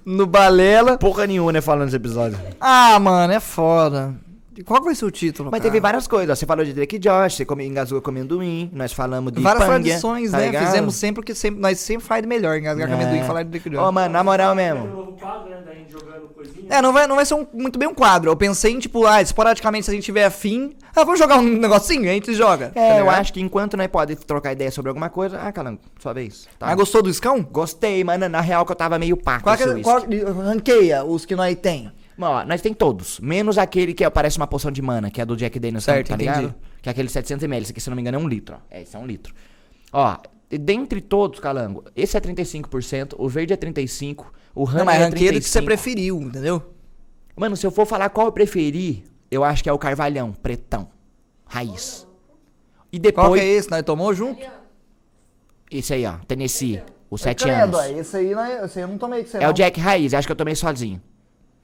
[0.04, 0.98] no Balela.
[0.98, 2.38] Porra nenhuma, né, falando nesse episódio.
[2.60, 4.14] Ah, mano, é foda.
[4.64, 5.48] Qual vai ser o título?
[5.50, 5.70] Mas cara?
[5.70, 6.38] teve várias coisas.
[6.38, 9.74] Você falou de Drake Josh, você come, engasgou com amendoim, nós falamos de Várias panga,
[9.84, 10.46] tradições, tá né?
[10.46, 10.66] ligado?
[10.66, 13.42] Fizemos sempre o que sempre, nós sempre faz de melhor, engasgar com amendoim e falar
[13.44, 15.16] de Drake Ô, mano, na moral mesmo.
[16.68, 18.30] É, não vai, não vai ser um- muito bem um quadro.
[18.30, 20.74] Eu pensei em, tipo, ah, esporadicamente, se a gente tiver afim.
[20.94, 22.08] Ah, vamos jogar um negocinho?
[22.08, 22.68] A gente joga.
[22.70, 23.20] tá É, eu ligado?
[23.20, 25.38] acho que enquanto nós pode trocar ideia sobre alguma coisa.
[25.40, 26.46] Ah, calango, sua vez.
[26.58, 26.66] Tá.
[26.66, 27.42] Mas gostou do escão?
[27.42, 28.28] Gostei, mano.
[28.28, 30.02] Na real que eu tava meio pá com Qual, que, é- qual
[30.44, 31.90] ranqueia os que nós tem?
[32.20, 33.18] Mano, ó, nós tem todos.
[33.20, 36.16] Menos aquele que parece uma poção de mana, que é do Jack Daniels, Certo, tá
[36.16, 36.42] ligado?
[36.44, 36.54] entendi.
[36.82, 37.62] Que é aquele 700ml.
[37.62, 38.58] Esse aqui, se não me engano, é um litro, ó.
[38.70, 39.34] É, esse é um litro.
[39.90, 40.18] Ó,
[40.50, 45.08] dentre todos, calango, esse é 35%, o verde é 35%, o Não, honey mas é
[45.10, 45.64] do que você 35%.
[45.64, 46.62] preferiu, entendeu?
[47.34, 50.90] Mano, se eu for falar qual eu preferi, eu acho que é o carvalhão, pretão.
[51.46, 52.06] Raiz.
[52.92, 53.00] E Qual
[53.30, 53.70] depois, que é esse?
[53.70, 54.44] Nós tomou junto?
[55.70, 57.98] esse aí, ó, Tennessee, os 7 Credo, anos.
[57.98, 60.28] Esse aí, nós, esse aí eu não tomei que você É o Jack Raiz, acho
[60.28, 61.00] que eu tomei sozinho.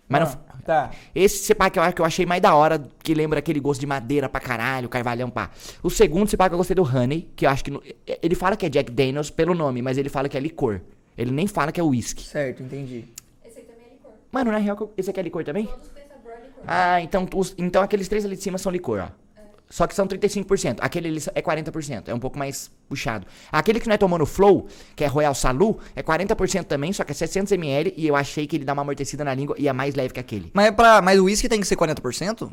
[0.08, 0.90] Mas não, Ah, Tá.
[1.14, 3.86] Esse sepá que eu, que eu achei mais da hora, que lembra aquele gosto de
[3.86, 5.48] madeira pra caralho, carvalhão pá.
[5.80, 7.70] O segundo sepá que eu gostei do Honey, que eu acho que.
[7.70, 7.80] no-
[8.20, 10.80] ele fala que é Jack Daniels pelo nome, mas ele fala que é licor.
[11.16, 12.24] Ele nem fala que é whisky.
[12.24, 13.04] Certo, entendi.
[13.44, 14.10] Esse aí também é licor.
[14.32, 15.66] Mano, na real, esse aqui é licor também?
[15.66, 16.64] Todos têm sabor a licor.
[16.66, 19.25] Ah, então, os- então aqueles três ali de cima são licor, ó.
[19.68, 20.78] Só que são 35%.
[20.80, 22.04] Aquele ali é 40%.
[22.08, 23.26] É um pouco mais puxado.
[23.50, 27.10] Aquele que nós tomamos no Flow, que é Royal Salu, é 40% também, só que
[27.12, 27.92] é 600ml.
[27.96, 30.20] E eu achei que ele dá uma amortecida na língua e é mais leve que
[30.20, 30.50] aquele.
[30.54, 32.50] Mas, é pra, mas o uísque tem que ser 40%?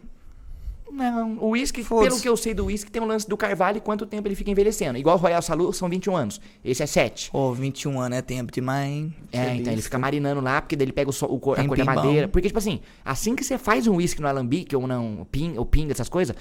[0.91, 3.81] Não, o uísque, pelo que eu sei do uísque, tem um lance do carvalho e
[3.81, 4.95] quanto tempo ele fica envelhecendo.
[4.97, 6.39] Igual o Royal Salu são 21 anos.
[6.63, 7.31] Esse é 7.
[7.31, 9.15] Pô, 21 anos é tempo demais, hein?
[9.31, 11.63] É, então ele fica marinando lá, porque daí ele pega o, so- o cor, a
[11.65, 12.05] cor da Tempinho bom.
[12.07, 12.27] madeira.
[12.27, 15.55] Porque, tipo assim, assim que você faz um uísque no alambique ou não, o pin,
[15.57, 16.35] ou pinga, essas coisas,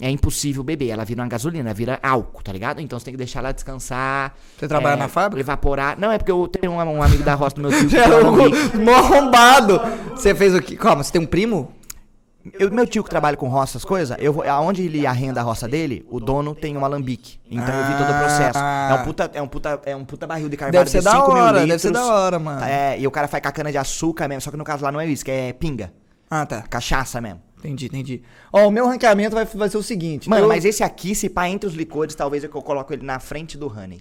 [0.00, 0.88] é impossível beber.
[0.90, 2.80] Ela vira uma gasolina, vira álcool, tá ligado?
[2.80, 4.34] Então você tem que deixar ela descansar.
[4.58, 5.40] Você trabalha é, na fábrica?
[5.40, 5.98] Evaporar.
[5.98, 8.08] Não, é porque eu tenho um, um amigo da roça do meu tio que É
[8.80, 9.80] um mó arrombado.
[10.14, 10.76] Você fez o quê?
[10.76, 11.72] Calma, você tem um primo?
[12.58, 15.42] Eu- meu tio que trabalha com roça, essas coisas, eu vou, aonde ele arrenda a
[15.42, 17.38] roça dele, o dono tem um alambique.
[17.50, 18.58] Então eu vi todo o processo.
[18.58, 18.88] Ah.
[18.90, 21.04] É um puta, é um puta, é um puta barril de carvalho Deve ser de
[21.04, 21.68] da 5 mil hora, litros.
[21.68, 22.64] deve ser da hora, mano.
[22.64, 24.82] É, e o cara faz com a cana de açúcar mesmo, só que no caso
[24.84, 25.92] lá não é isso, que é pinga,
[26.30, 26.62] Ah, tá.
[26.62, 27.42] cachaça mesmo.
[27.58, 28.22] Entendi, entendi.
[28.52, 30.28] Ó, o meu ranqueamento vai, vai ser o seguinte.
[30.28, 33.18] Mano, eu- mas esse aqui, se pá entre os licores, talvez eu coloco ele na
[33.18, 34.00] frente do Honey.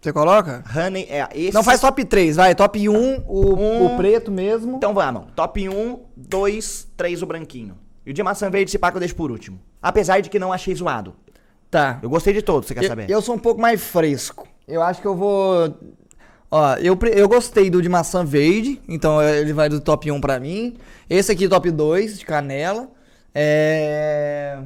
[0.00, 0.62] Você coloca?
[0.76, 1.52] Honey é esse.
[1.54, 2.54] Não faz top 3, vai.
[2.54, 3.86] Top 1, o, Um.
[3.86, 4.76] o preto mesmo.
[4.76, 5.24] Então vamos.
[5.34, 7.76] Top 1, 2, 3 o branquinho.
[8.06, 9.58] E o de maçã verde, se pá que eu deixo por último.
[9.82, 11.14] Apesar de que não achei zoado.
[11.70, 11.98] Tá.
[12.02, 13.10] Eu gostei de todos, você quer Eu, saber?
[13.10, 14.46] eu sou um pouco mais fresco.
[14.66, 15.74] Eu acho que eu vou.
[16.50, 20.20] Ó, eu, eu gostei do de maçã verde, então eh, ele vai do top 1
[20.20, 20.76] pra mim.
[21.08, 22.88] Esse aqui, top 2, de canela.
[23.34, 24.58] É.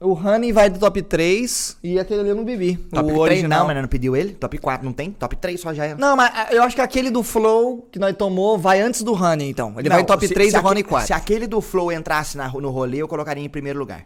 [0.00, 2.76] O Honey vai do top 3 e aquele ali eu não bebi.
[2.76, 3.60] Top o 3 original.
[3.60, 4.34] não, mas não pediu ele.
[4.34, 5.12] Top 4 não tem?
[5.12, 5.94] Top 3 só já é.
[5.94, 9.14] Não, mas ah, eu acho que aquele do Flow que nós tomou vai antes do
[9.14, 9.72] Honey, então.
[9.78, 11.06] Ele Não, vai top se- 3 se e Honey aque- 4.
[11.06, 14.04] Se aquele do Flow entrasse na- no rolê, eu colocaria em primeiro lugar.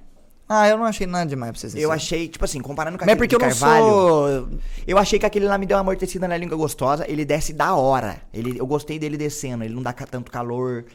[0.48, 1.74] Ah, eu não achei nada demais pra vocês.
[1.74, 4.48] Eu achei, tipo assim, comparando com Mas é aquele porque eu não Carvalho, sou.
[4.86, 7.04] eu achei que aquele lá me deu uma amortecida na língua gostosa.
[7.06, 8.16] Ele desce da hora.
[8.32, 10.86] Ele, eu gostei dele descendo, ele não dá tanto calor.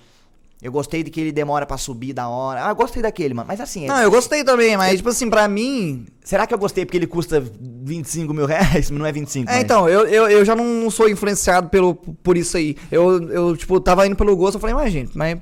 [0.62, 2.66] Eu gostei de que ele demora pra subir da hora.
[2.66, 3.46] Ah, eu gostei daquele, mano.
[3.50, 6.06] Mas assim, Não, eu gostei também, mas, tipo assim, pra mim.
[6.24, 8.90] será que eu gostei porque ele custa 25 mil reais?
[8.90, 12.38] Não é 25, É, mas- então, eu, eu, eu já não sou influenciado pelo, por
[12.38, 12.78] isso aí.
[12.90, 15.38] Eu, eu, tipo, tava indo pelo gosto, eu falei, mas, gente, mas.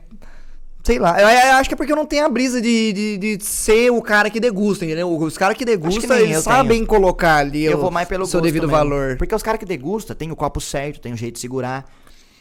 [0.84, 3.18] Sei lá, eu, eu acho que é porque eu não tenho a brisa de, de,
[3.38, 5.16] de ser o cara que degusta, entendeu?
[5.16, 8.42] Os caras que degustam, eles eu sabem colocar ali Eu o vou mais pelo seu
[8.42, 8.76] devido mesmo.
[8.78, 9.16] valor.
[9.18, 11.86] Porque os caras que degustam tem o copo certo, tem o jeito de segurar,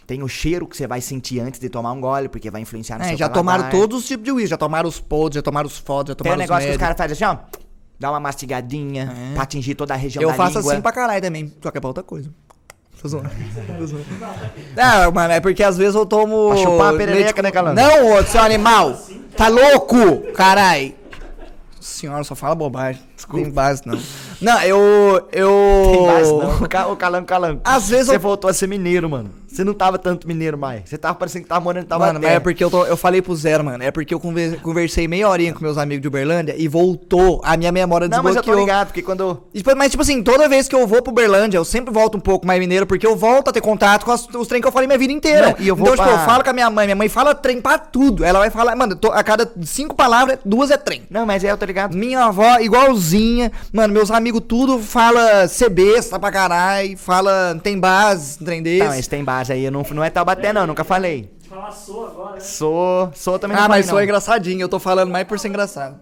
[0.07, 2.97] tem o cheiro que você vai sentir antes de tomar um gole, porque vai influenciar
[2.99, 3.59] no É, seu já paladar.
[3.69, 6.15] tomaram todos os tipos de uísque, já tomaram os podres, já tomaram os fodos, já
[6.15, 7.61] Tem um tomaram os negócio que os caras fazem assim, ó.
[7.99, 9.35] Dá uma mastigadinha É.
[9.35, 10.73] pra atingir toda a região Eu da faço língua.
[10.73, 12.31] assim pra caralho também, só que é pra outra coisa.
[13.01, 13.31] Tô zoando.
[13.79, 14.05] Tô zoando.
[14.77, 16.49] Não, mano, é porque às vezes eu tomo.
[16.51, 17.77] Pra chupar a perereca, com- né, Calango?
[17.81, 18.95] Não, ô, seu animal!
[19.37, 20.19] Tá louco?
[20.35, 20.95] Carai!
[21.81, 23.01] Senhora, só fala bobagem.
[23.17, 23.43] Desculpa.
[23.45, 23.99] Tem base, não.
[24.41, 25.29] Não, eu.
[25.33, 25.91] Eu.
[25.93, 26.57] Tem base, não.
[26.63, 27.61] O ca- o calango, calango.
[27.65, 29.31] Às vezes Você eu- voltou a ser mineiro, mano.
[29.51, 30.83] Você não tava tanto mineiro mais.
[30.89, 32.35] Você tava parecendo que tava morando em Mano, mas Taubaté.
[32.35, 33.83] é porque eu, tô- eu falei pro Zero, mano.
[33.83, 37.41] É porque eu conver- conversei meia horinha com meus amigos de Uberlândia e voltou.
[37.45, 38.67] A minha memória Não, mas eu tô desbloqueou.
[38.67, 39.43] ligado, porque quando...
[39.53, 42.21] Depois- Mas, tipo assim, toda vez que eu vou pro Uberlândia, eu sempre volto um
[42.21, 44.73] pouco mais mineiro, porque eu volto a ter contato com as- os trem que eu
[44.73, 45.49] falei minha vida inteira.
[45.49, 47.09] Não, e eu vou então, tipo, pra- eu falo com a minha mãe, minha mãe
[47.09, 48.25] fala trem pra tudo.
[48.25, 51.03] Ela vai falar, mano, tô- a cada cinco palavras, duas é trem.
[51.11, 51.97] Não, mas é, eu tô ligado.
[51.97, 53.51] Minha avó, igualzinha.
[53.73, 56.97] Mano, meus amigos tudo fala CB, tá pra caralho.
[56.97, 58.85] Fala, tem base, trem desse.
[58.85, 59.65] Não, esse tem base aí.
[59.65, 60.67] eu Não, não é Taubaté, não.
[60.67, 61.31] Nunca falei.
[61.39, 62.41] De falar sou agora, né?
[62.41, 63.11] Sou...
[63.15, 64.03] Sou também ah, não mas falei, sou não.
[64.03, 64.61] engraçadinho.
[64.61, 66.01] Eu tô falando mais por ser engraçado.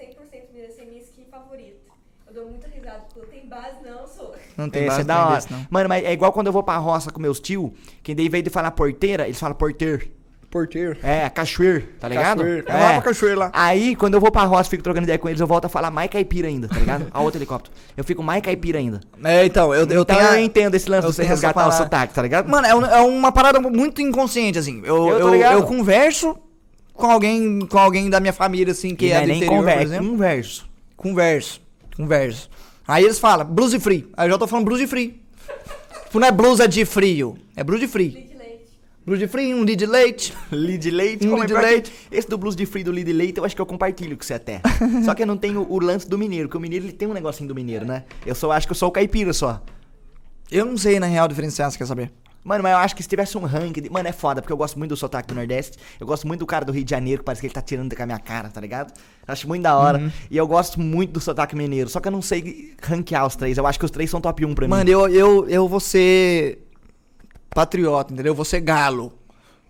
[0.00, 0.06] 100%
[0.48, 1.78] mineiro, essa é minha skin favorita.
[2.26, 4.34] Eu dou muita risada, porque eu tenho base, não sou.
[4.56, 5.34] Não tem Esse base é da trem hora.
[5.36, 5.66] desse, não.
[5.70, 7.72] Mano, mas é igual quando eu vou pra roça com meus tio,
[8.02, 10.08] que daí, em vez de falar porteira, eles falam porteiro.
[10.52, 10.98] Porteiro.
[11.02, 12.38] É, cachoeiro, tá ligado?
[12.40, 12.64] Cachoeiro.
[12.68, 12.72] É.
[12.72, 13.50] É lá pra cachoeiro lá.
[13.54, 15.90] Aí, quando eu vou pra roça, fico trocando ideia com eles, eu volto a falar
[15.90, 17.06] mais caipira ainda, tá ligado?
[17.10, 17.74] A outro helicóptero.
[17.96, 19.00] Eu fico mais caipira ainda.
[19.24, 20.20] É, então, eu, eu então tenho.
[20.28, 22.50] eu entendo esse lance de você resgatar o sotaque, tá ligado?
[22.50, 24.82] Mano, é, um- é uma parada muito inconsciente, assim.
[24.84, 25.52] Eu, Eu tô eu, ligado.
[25.54, 26.36] eu converso
[26.92, 29.54] com alguém, com alguém da minha família, assim, que E é não do nem interior,
[29.54, 30.08] por conversa, exemplo.
[30.10, 30.68] converso.
[30.96, 31.60] Converso.
[31.96, 32.50] Converso.
[32.86, 34.06] Aí eles falam, blues free.
[34.14, 35.18] Aí eu já tô falando blues free.
[36.04, 38.31] Tipo, não é blusa de frio, é blues de free.
[39.04, 40.32] Blues de free, um de leite.
[40.50, 41.92] Lead leite, Um é que leite.
[42.10, 44.34] Esse do blues de free do lead leite, eu acho que eu compartilho com você
[44.34, 44.60] até.
[45.04, 47.12] só que eu não tenho o lance do mineiro, porque o mineiro ele tem um
[47.12, 48.04] negocinho do mineiro, né?
[48.24, 49.60] Eu só acho que eu sou o caipira só.
[50.50, 52.12] Eu não sei, na real, diferenciar, você quer saber?
[52.44, 53.88] Mano, mas eu acho que se tivesse um ranking.
[53.90, 55.78] Mano, é foda, porque eu gosto muito do sotaque do Nordeste.
[55.98, 57.94] Eu gosto muito do cara do Rio de Janeiro, que parece que ele tá tirando
[57.94, 58.92] com a minha cara, tá ligado?
[59.26, 59.98] Acho muito da hora.
[59.98, 60.10] Uhum.
[60.28, 61.88] E eu gosto muito do sotaque mineiro.
[61.88, 63.58] Só que eu não sei ranquear os três.
[63.58, 64.70] Eu acho que os três são top 1 pra mim.
[64.70, 66.58] Mano, eu, eu, eu vou ser
[67.54, 68.30] patriota, entendeu?
[68.30, 69.12] Eu vou ser galo.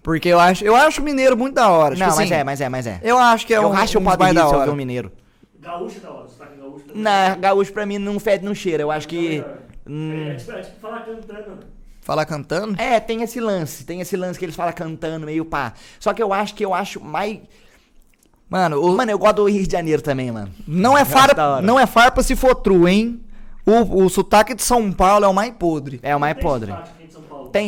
[0.02, 1.90] Porque eu acho, eu acho o mineiro muito da hora.
[1.94, 3.00] não, tipo mas assim, é, mas é, mas é.
[3.02, 4.72] Eu acho que é eu um, racho o um mais da se eu hora.
[4.72, 5.12] um mineiro.
[5.60, 7.02] Gaúcho da hora, sotaque gaúcho também.
[7.02, 8.82] Na, gaúcho pra mim não fede, não cheira.
[8.82, 9.28] Eu acho É que.
[9.30, 9.56] melhor.
[9.88, 11.58] hum, É, tipo, é tipo falar cantando.
[12.00, 12.82] Falar cantando?
[12.82, 13.84] É, tem esse lance.
[13.84, 15.72] Tem esse lance que eles falam cantando, meio pá.
[16.00, 17.38] Só que eu acho que eu acho mais.
[18.50, 20.50] Mano, o, Mano, eu gosto do Rio de Janeiro também, mano.
[20.66, 21.62] não, é acho da farpa, hora.
[21.62, 23.20] não é farpa se for true, hein?
[23.64, 26.00] O, o sotaque de São Paulo é o mais podre.
[26.02, 26.72] É o mais podre.
[26.72, 27.01] sotaque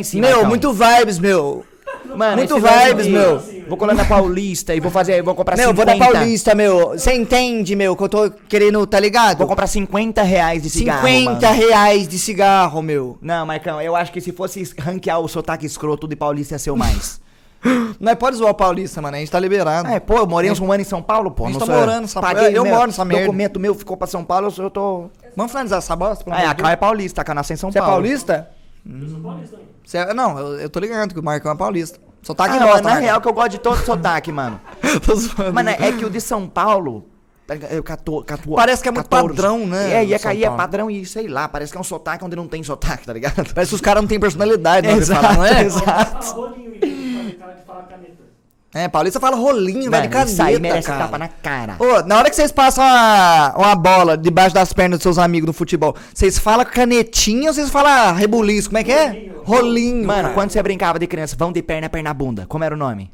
[0.03, 0.49] sim, meu, Marcão.
[0.49, 1.65] muito vibes, meu.
[2.15, 3.41] Mano, muito vibes, meu.
[3.67, 5.91] Vou colar na Paulista e vou fazer, vou comprar Meu, 50.
[5.91, 6.89] vou dar Paulista, meu.
[6.89, 9.39] Você entende, meu, que eu tô querendo, tá ligado?
[9.39, 11.61] Vou comprar 50 reais de cigarro, 50 mano.
[11.61, 13.17] reais de cigarro, meu.
[13.21, 16.71] Não, Marcão, eu acho que se fosse ranquear o sotaque escroto de Paulista ia ser
[16.71, 17.19] o mais.
[17.99, 19.17] Não é pode zoar o Paulista, mano.
[19.17, 19.87] A gente tá liberado.
[19.89, 21.45] é, pô, eu morei uns um ano em São Paulo, pô.
[21.45, 23.25] A gente não tá morando nessa- Paguei eu moro nessa merda.
[23.25, 25.05] documento meu ficou pra São Paulo, eu tô...
[25.35, 26.23] Vamos finalizar essa bosta?
[26.29, 27.95] Ah, é, a Cal é paulista, a Cal nasceu em São Você é Paulo.
[27.95, 28.49] paulista?
[28.87, 29.67] Eu sou paulista também.
[29.83, 31.99] Você é- não, eu, eu tô ligado que o Marcão é paulista.
[32.21, 33.03] Sotaque Ah, bosta, mano, na Marcão.
[33.03, 34.59] real que eu gosto de todo sotaque, mano.
[35.05, 35.53] Tô zoando.
[35.53, 37.05] Mano, é que o de São Paulo...
[37.69, 40.47] Eu catou, catou, Parece que é muito padrão, né, É, e é, São cair é
[40.47, 40.57] Paulo.
[40.57, 43.35] padrão e sei lá, parece que é um sotaque onde não tem sotaque, tá ligado?
[43.53, 44.93] Parece que os caras não têm personalidade, né?
[44.97, 45.61] Exato, não é?
[45.61, 46.25] exato.
[46.25, 48.23] Fala rolinho vez de falar- de falar caneta.
[48.77, 50.99] É, paulista fala rolinho, velho, de Mano, isso aí caneta, merece cara.
[51.05, 51.77] tapa na cara.
[51.79, 55.45] Ô, na hora que vocês passam uma, uma bola debaixo das pernas dos seus amigos
[55.45, 58.67] do futebol, vocês falam canetinha ou vocês falam rebuliço?
[58.67, 59.07] Como é que é?
[59.07, 59.41] Rolinho.
[59.45, 60.07] Rolinho.
[60.07, 60.33] Mano, cara.
[60.33, 63.09] quando você brincava de criança, vão de perna, perna bunda, como era o nome?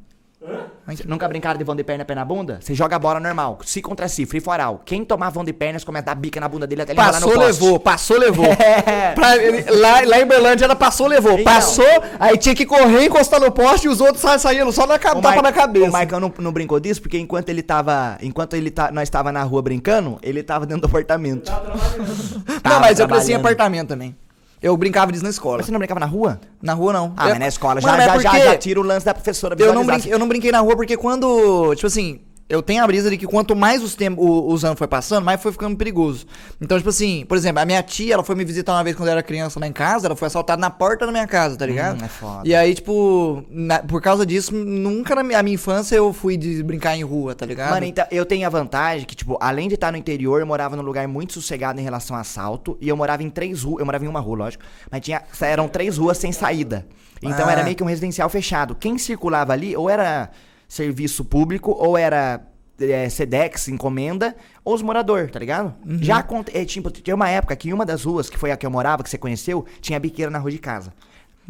[1.05, 2.57] Nunca brincaram de vão de perna, perna bunda?
[2.59, 4.81] Você joga a bola normal, si contra si, free for all.
[4.83, 7.19] Quem tomar vão de pernas começa a dar bica na bunda dele até ele ralar
[7.19, 7.61] no Passou, poste.
[7.63, 8.45] levou, passou, levou.
[8.61, 9.13] É.
[9.13, 9.35] Pra-
[9.77, 11.33] lá, lá em Berlândia era passou, levou.
[11.33, 11.43] Então.
[11.45, 11.85] Passou,
[12.19, 15.21] aí tinha que correr, encostar no poste e os outros sa- saíram só na, tapa
[15.21, 15.41] Mar...
[15.43, 15.87] na cabeça.
[15.87, 18.17] o Marcão não, não brincou disso, porque enquanto ele tava.
[18.21, 21.45] Enquanto ele tá, nós tava na rua brincando, ele tava dentro do apartamento.
[21.45, 22.41] Tava trabalhando.
[22.47, 24.15] Não, Tava mas eu cresci em apartamento também.
[24.61, 25.57] Eu brincava disso na escola.
[25.57, 26.39] Mas você não brincava na rua?
[26.61, 27.13] Na rua, não.
[27.17, 29.13] Ah, Eu- mas na escola já, Mano, é já, já, já tira o lance da
[29.13, 32.21] professora eu não, brinquei, eu não brinquei na rua porque quando, tipo assim,
[32.51, 35.41] eu tenho a brisa de que quanto mais os, tem- os anos foi passando, mais
[35.41, 36.25] foi ficando perigoso.
[36.59, 39.07] Então, tipo assim, por exemplo, a minha tia, ela foi me visitar uma vez quando
[39.09, 41.65] eu era criança lá em casa, ela foi assaltada na porta da minha casa, tá
[41.65, 42.01] ligado?
[42.01, 42.41] Hum, é foda.
[42.47, 46.37] E aí, tipo, na- por causa disso, nunca na minha, a minha infância eu fui
[46.37, 47.71] de brincar em rua, tá ligado?
[47.71, 50.75] Mano, então, eu tenho a vantagem que, tipo, além de estar no interior, eu morava
[50.75, 52.77] num lugar muito sossegado em relação a assalto.
[52.81, 53.79] E eu morava em três ruas.
[53.79, 54.63] Eu morava em uma rua, lógico.
[54.91, 56.85] Mas tinha, eram três ruas sem saída.
[57.21, 57.51] Então Ah.
[57.51, 58.75] era meio que um residencial fechado.
[58.75, 60.29] Quem circulava ali, ou era
[60.75, 62.41] serviço público, ou era
[62.79, 65.75] é, Sedex, encomenda, ou os moradores, tá ligado?
[66.01, 68.65] Já aconte- é, tipo, tinha uma época que uma das ruas, que foi a que
[68.65, 70.93] eu morava, que você conheceu, tinha biqueira na rua de casa.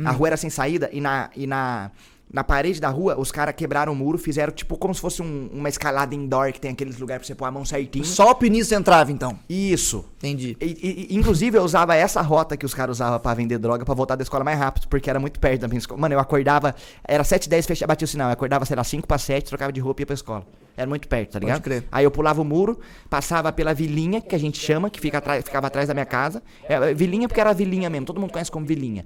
[0.04, 1.92] A rua era sem saída e na, e na,
[2.34, 5.50] na parede da rua os caras quebraram o muro, fizeram tipo como se fosse um-
[5.54, 8.06] uma escalada indoor que tem aqueles lugares pra você pôr a mão certinho.
[8.06, 9.38] Só o pinício entrava, então.
[9.50, 10.06] Isso.
[10.18, 10.56] Entendi.
[10.62, 13.94] E- e- inclusive, eu usava essa rota que os caras usavam pra vender droga pra
[13.94, 16.00] voltar da escola mais rápido, porque era muito perto da minha escola.
[16.00, 16.74] Mano, eu acordava,
[17.04, 18.30] era 7 10 fechava, batia o sinal.
[18.30, 20.46] Eu acordava, sei lá, 5 pra 7, trocava de roupa e ia pra escola.
[20.78, 21.62] Era muito perto, tá Pode ligado?
[21.62, 21.84] crer.
[21.92, 22.80] Aí eu pulava o muro,
[23.10, 26.42] passava pela vilinha, que a gente chama, que fica atrás, ficava atrás da minha casa.
[26.64, 29.06] É, vilinha porque era vilinha mesmo, todo mundo conhece como vilinha.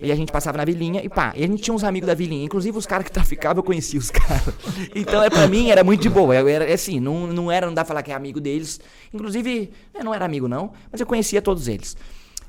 [0.00, 1.32] E a gente passava na vilinha e pá.
[1.34, 2.44] E a gente tinha uns amigos da vilinha.
[2.44, 4.54] Inclusive os caras que traficavam, eu conhecia os caras.
[4.94, 6.34] Então, é, pra mim, era muito de boa.
[6.34, 8.78] Eu era assim, não, não era, não dá pra falar que é amigo deles.
[9.12, 11.96] Inclusive, eu não era amigo, não, mas eu conhecia todos eles.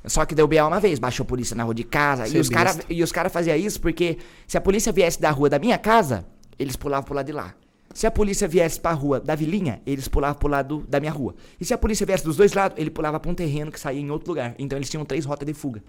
[0.05, 2.25] Só que deu BA uma vez, baixou a polícia na rua de casa.
[2.25, 2.93] Cê E os é caras besta.
[2.93, 4.17] e os cara faziam isso porque
[4.47, 6.25] se a polícia viesse da rua da minha casa,
[6.59, 7.53] eles pulavam pro lado de lá.
[7.93, 11.33] Se a polícia viesse pra rua da vilinha, eles pulavam pro lado da minha rua.
[11.59, 13.99] E se a polícia viesse dos dois lados, ele pulava pra um terreno que saía
[13.99, 14.53] em outro lugar.
[14.59, 15.81] Então eles tinham três rotas de fuga.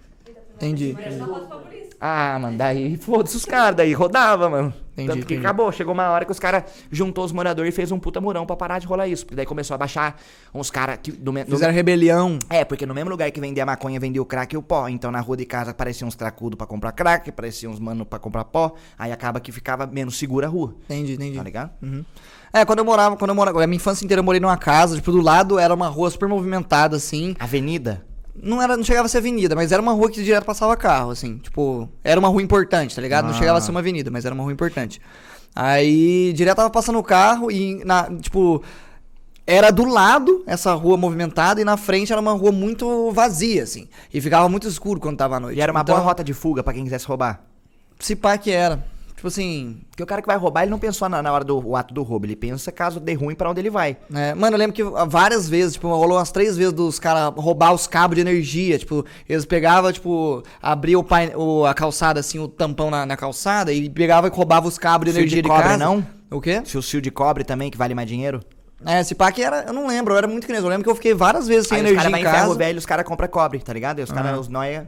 [0.59, 0.95] Entendi.
[2.01, 4.73] Ah, mano, daí foda-se os caras, daí rodava, mano.
[4.93, 5.45] Entendi, Tanto que entendi.
[5.45, 8.45] acabou, chegou uma hora que os caras juntou os moradores e fez um puta murão
[8.45, 9.25] pra parar de rolar isso.
[9.25, 10.17] Porque daí começou a baixar
[10.53, 11.11] uns caras que.
[11.11, 12.39] Do, me- do- Fizeram rebelião.
[12.49, 14.87] É, porque no mesmo lugar que vendia maconha, vendia o crack e o pó.
[14.87, 18.17] Então na rua de casa apareciam uns tracudos pra comprar crack, apareciam uns mano pra
[18.19, 18.73] comprar pó.
[18.97, 20.75] Aí acaba que ficava menos segura a rua.
[20.85, 21.37] Entendi, entendi.
[21.37, 21.71] Tá ligado?
[21.81, 22.03] Uhum.
[22.53, 24.95] É, quando eu morava, quando eu morava, a minha infância inteira eu morei numa casa,
[24.95, 27.35] tipo, do lado era uma rua super movimentada, assim.
[27.39, 28.05] Avenida.
[28.41, 31.11] Não era, não chegava a ser avenida, mas era uma rua que direto passava carro,
[31.11, 31.37] assim.
[31.37, 33.25] Tipo, era uma rua importante, tá ligado?
[33.25, 33.37] Não Ah.
[33.37, 35.01] chegava a ser uma avenida, mas era uma rua importante.
[35.55, 38.63] Aí, direto tava passando o carro e, na, tipo,
[39.45, 43.87] era do lado essa rua movimentada e na frente era uma rua muito vazia, assim.
[44.13, 45.57] E ficava muito escuro quando tava à noite.
[45.57, 47.41] E era uma então, boa rota de fuga pra quem quisesse roubar.
[47.99, 48.85] Se pá que era.
[49.19, 51.75] Tipo assim, Porque o cara que vai roubar, ele não pensou na, na hora do
[51.75, 52.25] ato do roubo.
[52.25, 53.97] Ele pensa caso dê ruim pra onde ele vai.
[54.15, 57.73] É, mano, eu lembro que várias vezes, tipo, rolou umas três vezes dos caras roubar
[57.73, 58.79] os cabos de energia.
[58.79, 63.17] Tipo, eles pegavam, tipo, abriam o pain- o, a calçada, assim, o tampão na, na
[63.17, 65.77] calçada e pegava e roubava os cabos de Fio energia de de, cobre, casa.
[65.77, 66.05] não?
[66.31, 66.61] O quê?
[66.63, 68.39] Se o fio de cobre também, que vale mais dinheiro.
[68.85, 70.65] É, esse que era, eu não lembro, eu era muito criança.
[70.65, 72.57] Eu lembro que eu fiquei várias vezes sem Aí os energia caras em ferro casa.
[72.57, 73.99] velho, os caras compram cobre, tá ligado?
[73.99, 74.87] E os caras, os nóia...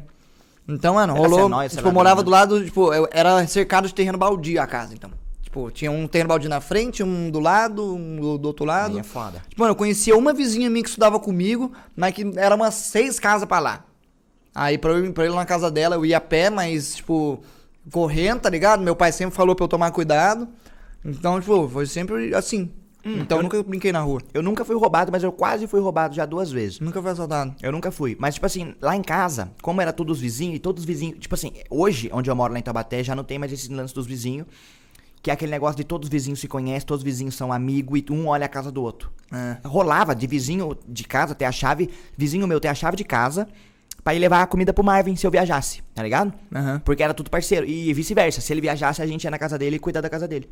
[0.68, 1.49] Então, mano, rolou.
[1.62, 2.26] Sei tipo, eu morava né?
[2.26, 5.09] do lado, tipo, era cercado de terreno baldio a casa, então.
[5.41, 8.93] Tipo, tinha um terreno baldio na frente, um do lado, um do, outro lado.
[8.93, 9.43] Aí é foda.
[9.49, 13.20] Tipo, Mano, eu conhecia uma vizinha minha que estudava comigo, mas que era umas seis
[13.20, 13.84] casas pra lá.
[14.55, 16.95] Aí pra eu, ir- pra eu ir na casa dela, eu ia a pé, mas,
[16.95, 17.41] tipo,
[17.91, 18.82] correndo, tá ligado?
[18.82, 20.47] Meu pai sempre falou pra eu tomar cuidado.
[21.03, 22.72] Então, tipo, foi sempre assim.
[23.04, 24.22] Então eu nunca brinquei na rua.
[24.34, 26.80] Eu nunca fui roubado, mas eu quase fui roubado já duas vezes.
[26.80, 27.56] Nunca fui assaltado.
[27.62, 28.16] Eu nunca fui.
[28.20, 31.20] Mas, tipo assim, lá em casa, como era todos os vizinhos, e todos os vizinhos.
[31.20, 33.93] Tipo assim, hoje, onde eu moro lá em Taubaté, já não tem mais esse lance
[33.93, 34.47] dos vizinhos.
[35.22, 37.99] Que é aquele negócio de todos os vizinhos se conhecem, todos os vizinhos são amigos
[37.99, 39.12] e um olha a casa do outro.
[39.32, 39.58] É.
[39.68, 43.47] Rolava de vizinho de casa ter a chave, vizinho meu ter a chave de casa,
[44.04, 46.34] pra ir levar a comida pro Marvin se eu viajasse, tá ligado?
[46.52, 46.82] Aham.
[46.84, 47.68] Porque era tudo parceiro.
[47.68, 48.41] E vice-versa.
[48.41, 50.49] Se ele viajasse, a gente ia na casa dele e cuidar da casa dele.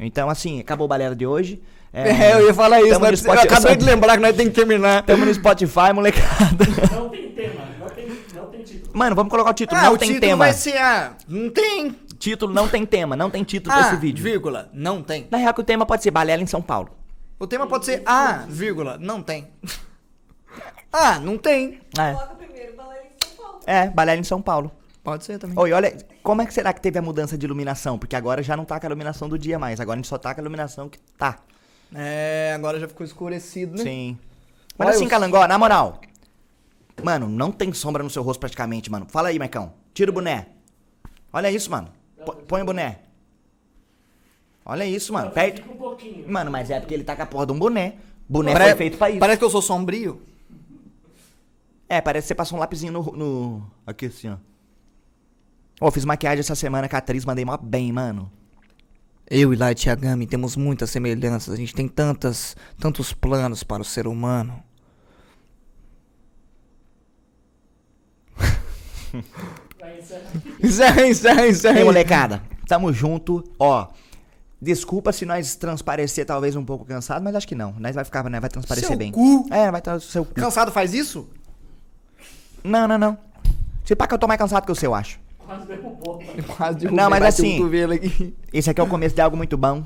[0.00, 1.60] Então, assim, acabou o balela de hoje.
[1.90, 4.60] É, eu ia falar isso, mas eu Spotify- acabei de lembrar que nós temos que
[4.60, 5.02] terminar.
[5.04, 6.66] Tamo no Spotify, molecada.
[6.94, 8.90] Não tem tema, não tem, não tem título.
[8.92, 9.80] Mano, vamos colocar o título.
[9.80, 10.44] Ah, não o tem título tema.
[10.44, 11.96] vai ser, ah, não tem.
[12.18, 14.22] Título não tem tema, não tem título Ah, pra esse vídeo.
[14.22, 15.26] vírgula, não tem.
[15.30, 16.90] Na real, que o tema pode ser Balela em São Paulo.
[17.40, 19.48] O tema pode ser ah, vírgula, não tem.
[20.92, 21.80] ah, não tem.
[21.98, 23.60] É, Coloca primeiro Balela em São Paulo.
[23.66, 24.70] é Balela em São Paulo.
[25.10, 25.58] Pode ser também.
[25.58, 27.98] Oi, olha, como é que será que teve a mudança de iluminação?
[27.98, 29.80] Porque agora já não tá com a iluminação do dia mais.
[29.80, 31.38] Agora a gente só tá com a iluminação que tá.
[31.94, 33.82] É, agora já ficou escurecido, né?
[33.82, 34.18] Sim.
[34.76, 36.00] Mas Olha, assim, Calangó, na moral.
[37.02, 39.06] Mano, não tem sombra no seu rosto praticamente, mano.
[39.08, 39.72] Fala aí, Marcão.
[39.94, 40.48] Tira o boné.
[41.32, 41.88] Olha isso, mano.
[42.24, 42.98] P- Põe o boné.
[44.64, 45.30] Olha isso, mano.
[45.30, 45.62] Perto.
[45.62, 46.30] Fica um pouquinho.
[46.30, 47.94] Mano, mas é porque ele tá com a porra de um boné.
[48.28, 49.18] Boné Pare- foi feito pra isso.
[49.20, 50.20] Parece que eu sou sombrio.
[51.88, 53.02] É, parece que você passou um lapisinho no.
[53.12, 53.70] no...
[53.86, 54.36] Aqui assim, ó.
[55.80, 58.30] Ô, fiz maquiagem essa semana com a atriz, mandei mó bem, mano.
[59.30, 61.54] Eu e Light Yagami temos muitas semelhanças.
[61.54, 64.62] A gente tem tantas, tantos planos para o ser humano.
[70.62, 71.78] Encerra, encerra, encerra.
[71.78, 73.42] Ei, molecada, tamo junto.
[73.58, 73.88] Ó,
[74.60, 77.74] Desculpa se nós transparecer talvez um pouco cansado, mas acho que não.
[77.78, 78.40] Nós vai ficar, né?
[78.40, 79.12] Vai transparecer Seu bem.
[79.12, 79.46] cu.
[79.52, 80.34] É, vai estar seu cu.
[80.34, 81.28] Cansado faz isso?
[82.64, 83.16] Não, não, não.
[83.84, 85.20] Se pá que eu tô mais cansado que o seu, acho.
[85.48, 86.18] Quase ponto.
[86.56, 88.34] Quase Não, mas assim- o aqui.
[88.52, 89.82] Esse aqui é o começo de algo muito bom.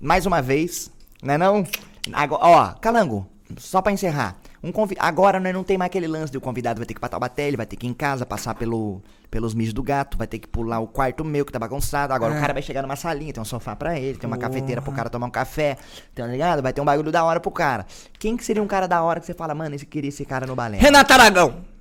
[0.00, 1.64] Mais uma vez, né não?
[2.12, 3.26] Agora, ó, Calango,
[3.56, 4.36] só pra encerrar.
[4.62, 4.94] Um convi...
[5.00, 7.08] Agora né, não tem mais aquele lance de o convidado vai ter que ir pra
[7.08, 10.28] Taubaté, ele vai ter que ir em casa, passar pelo, pelos mijos do gato, vai
[10.28, 12.12] ter que pular o quarto meu que tá bagunçado.
[12.12, 12.36] Agora É.
[12.38, 14.92] o cara vai chegar numa salinha, tem um sofá pra ele, tem uma cafeteira pro
[14.92, 15.76] cara tomar um café,
[16.14, 16.62] tá ligado?
[16.62, 17.84] Vai ter um bagulho da hora pro cara.
[18.20, 20.46] Quem que seria um cara da hora que você fala, mano, esse queria esse cara
[20.46, 20.78] no balé?
[20.78, 21.71] Renato Aragão.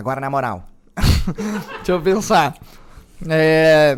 [0.00, 0.66] Agora na moral.
[1.76, 2.56] Deixa eu pensar.
[3.28, 3.96] É.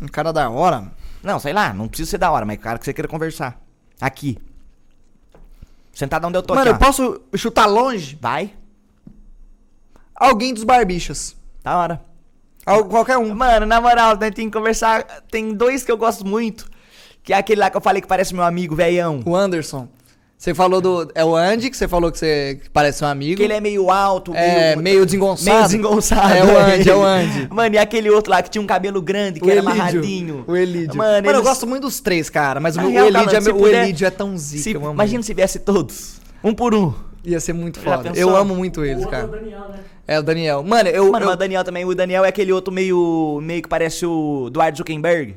[0.00, 0.90] Um cara da hora.
[1.22, 3.60] Não, sei lá, não precisa ser da hora, mas cara que você queira conversar.
[4.00, 4.38] Aqui.
[5.92, 6.86] Sentado onde eu tô Mano, aqui, eu ó.
[6.86, 8.16] posso chutar longe?
[8.20, 8.54] Vai.
[10.14, 11.36] Alguém dos barbichas.
[11.62, 12.00] Da hora.
[12.64, 13.34] Al- qualquer um.
[13.34, 15.02] Mano, na moral, né, tem que conversar.
[15.30, 16.68] Tem dois que eu gosto muito.
[17.22, 19.22] Que é aquele lá que eu falei que parece meu amigo, velhão.
[19.26, 19.88] O Anderson.
[20.38, 21.10] Você falou do.
[21.16, 23.38] É o Andy, que você falou que você que parece um amigo.
[23.38, 25.50] Que ele é meio alto, É, meio desengonçado.
[25.50, 26.32] meio desengonçado.
[26.32, 27.48] É o Andy, é o Andy.
[27.50, 29.72] Mano, e aquele outro lá que tinha um cabelo grande, que O era Elídio.
[29.74, 30.44] amarradinho.
[30.46, 30.96] O Elídio.
[30.96, 32.60] Mano, Mano, eu gosto muito dos três, cara.
[32.60, 34.62] Mas o, real, Elídio, Calango, é, meu- se o puder- Elídio é tão zica.
[34.62, 36.20] Se- eu amo imagina se viesse todos.
[36.44, 36.94] Um por um.
[37.24, 38.12] Ia ser muito foda.
[38.14, 39.40] Eu amo muito O eles, outro é o cara.
[39.40, 39.78] Daniel, né?
[40.06, 40.62] É o Daniel.
[40.62, 41.04] Mano, eu.
[41.10, 41.84] Mano, eu- mas o Daniel também.
[41.84, 43.40] O Daniel é aquele outro meio.
[43.42, 45.34] meio que parece o Eduardo Zuckerberg.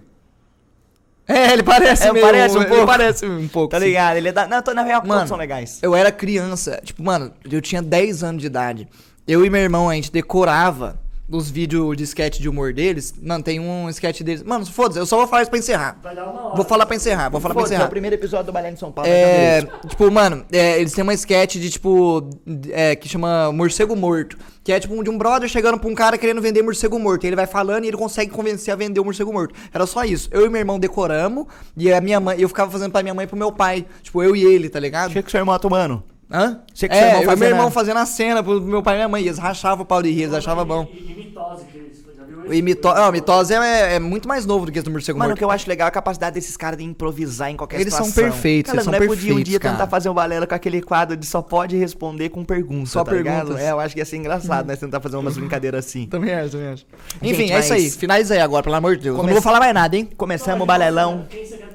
[1.28, 2.86] É, ele parece É, meio- parece um ele pouco.
[2.86, 3.70] parece um pouco.
[3.70, 3.86] Tá sim.
[3.86, 4.18] ligado?
[4.18, 4.48] Ele é da.
[4.48, 5.80] Não, tô na real, Mano, são legais.
[5.82, 8.88] Eu era criança, tipo, mano, eu tinha 10 anos de idade.
[9.28, 11.00] Eu e meu irmão, a gente decorava
[11.32, 13.14] os vídeos de sketch de humor deles.
[13.22, 14.44] Mano, tem um sketch deles.
[14.44, 15.98] Mano, foda-se, eu só vou falar isso pra encerrar.
[16.04, 16.56] Vai dar uma hora.
[16.56, 17.88] Vou falar pra encerrar, vou falar pra Foda-se, é encerrar.
[17.88, 19.10] o primeiro episódio do Balé de São Paulo.
[19.10, 22.30] É, tipo, mano, é, eles têm uma sketch de, tipo,
[22.70, 24.38] é, que chama Morcego Morto.
[24.64, 27.24] Que é, tipo, de um brother chegando pra um cara querendo vender morcego morto.
[27.24, 29.56] E ele vai falando e ele consegue convencer a vender o morcego morto.
[29.74, 30.30] Era só isso.
[30.32, 33.24] Eu e meu irmão decoramos e a minha mãe, eu ficava fazendo pra minha mãe
[33.24, 33.88] e pro meu pai.
[34.04, 35.10] Tipo, eu e ele, tá ligado?
[35.10, 36.04] Achei que seu irmão tomando.
[36.32, 36.62] Hã?
[36.74, 38.62] Achei que seu é, irmão eu e fazendo meu irmão a- fazendo a cena pro
[38.62, 39.24] meu pai e minha mãe.
[39.24, 40.88] E eles rachavam o pau de rir, eles achavam bom.
[40.94, 42.88] E, e mitose, que eles já viu O imito...
[42.88, 45.32] ah, o mitose é, é muito mais novo do que esse do morcego Mano, o
[45.32, 45.38] morto.
[45.40, 48.06] que eu acho legal é a capacidade desses caras de improvisar em qualquer Eles são
[48.06, 48.32] situação.
[48.32, 49.74] perfeitos, eles Cara, são não é podia um perfeitos, dia cara.
[49.76, 53.12] tentar fazer um balela com aquele quadro de só pode responder com perguntas, Só tá
[53.12, 53.48] ligado?
[53.48, 53.62] perguntas.
[53.66, 54.76] É, eu acho que ia ser engraçado, né?
[54.76, 56.08] Tentar fazer umas brincadeiras assim.
[56.08, 56.86] Também acho, também acho.
[57.22, 57.90] Gente, Enfim, é isso mas- aí.
[57.92, 59.16] Finaliza aí agora, pelo amor de Deus.
[59.18, 60.10] Come- Não vou falar mais nada, hein?
[60.18, 61.26] Começamos o balelão.
[61.30, 61.66] Quem você quer?
[61.68, 61.71] O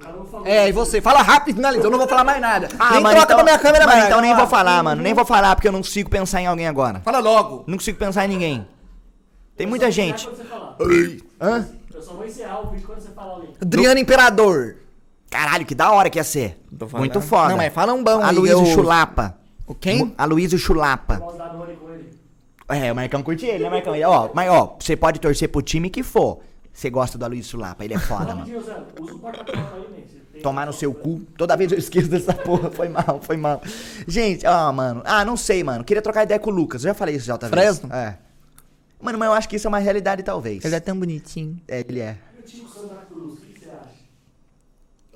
[0.00, 0.46] cara não falou.
[0.46, 1.00] É, e você?
[1.00, 1.84] Fala rápido e finaliza.
[1.86, 2.68] Eu não vou falar mais nada.
[2.78, 4.08] Ah, nem mano, troca então, pra minha câmera mano, mais.
[4.08, 5.02] então nem vou falar, mano.
[5.02, 7.00] Nem vou falar porque eu não consigo pensar em alguém agora.
[7.00, 7.64] Fala logo.
[7.66, 8.66] Não consigo pensar em ninguém.
[9.56, 10.28] Tem Eu muita gente.
[11.40, 11.68] Hã?
[11.94, 13.48] Eu só vou encerrar o vídeo quando você falar ali.
[13.60, 14.76] Adriano Imperador.
[15.28, 16.58] Caralho, que da hora que ia ser.
[16.94, 17.50] Muito foda.
[17.50, 19.36] Não, mas fala um bom A aí, Luísa eu- Chulapa.
[19.66, 20.12] O quem?
[20.18, 21.18] A Luísa Chulapa.
[21.18, 21.78] Posso dar com ele.
[22.68, 23.94] É, o Marcão curte ele, né, Marcão?
[23.94, 26.38] E, Ó, mas ó, você pode torcer pro time que for.
[26.72, 28.42] Você gosta do Aloysio Chulapa, ele é foda, mano.
[28.44, 30.40] Aí, né?
[30.42, 31.20] Tomar no seu cu.
[31.36, 32.70] Toda vez eu esqueço dessa porra.
[32.70, 33.60] Foi mal, foi mal.
[34.08, 35.02] Gente, ó, mano.
[35.04, 35.84] Ah, não sei, mano.
[35.84, 36.82] Queria trocar ideia com o Lucas.
[36.84, 37.78] Eu já falei isso já outra vez.
[37.78, 37.94] Fresno?
[37.94, 38.16] É.
[39.00, 40.64] Mano, mas eu acho que isso é uma realidade, talvez.
[40.64, 41.60] Ele é tão bonitinho.
[41.68, 42.16] É, ele é.
[42.38, 42.66] E o time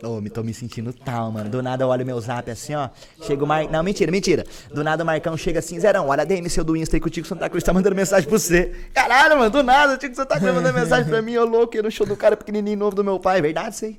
[0.02, 1.48] Ô, me tô me sentindo tal, mano.
[1.48, 2.90] Do nada eu olho meu zap assim, ó.
[3.22, 3.68] Chega o Mar...
[3.70, 4.44] Não, mentira, mentira.
[4.72, 7.06] Do nada o Marcão chega assim, Zerão, olha a DM seu do Insta aí que
[7.06, 8.74] o Tico Santa Cruz tá mandando mensagem pra você.
[8.92, 11.90] Caralho, mano, do nada o Tico Santa Cruz mandando mensagem pra mim, ô louco, no
[11.90, 13.40] show do cara pequenininho novo do meu pai.
[13.40, 13.98] Verdade aí.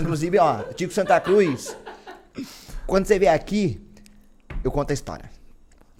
[0.00, 1.76] Inclusive, ó, Tico Santa Cruz,
[2.86, 3.80] quando você vier aqui,
[4.62, 5.30] eu conto a história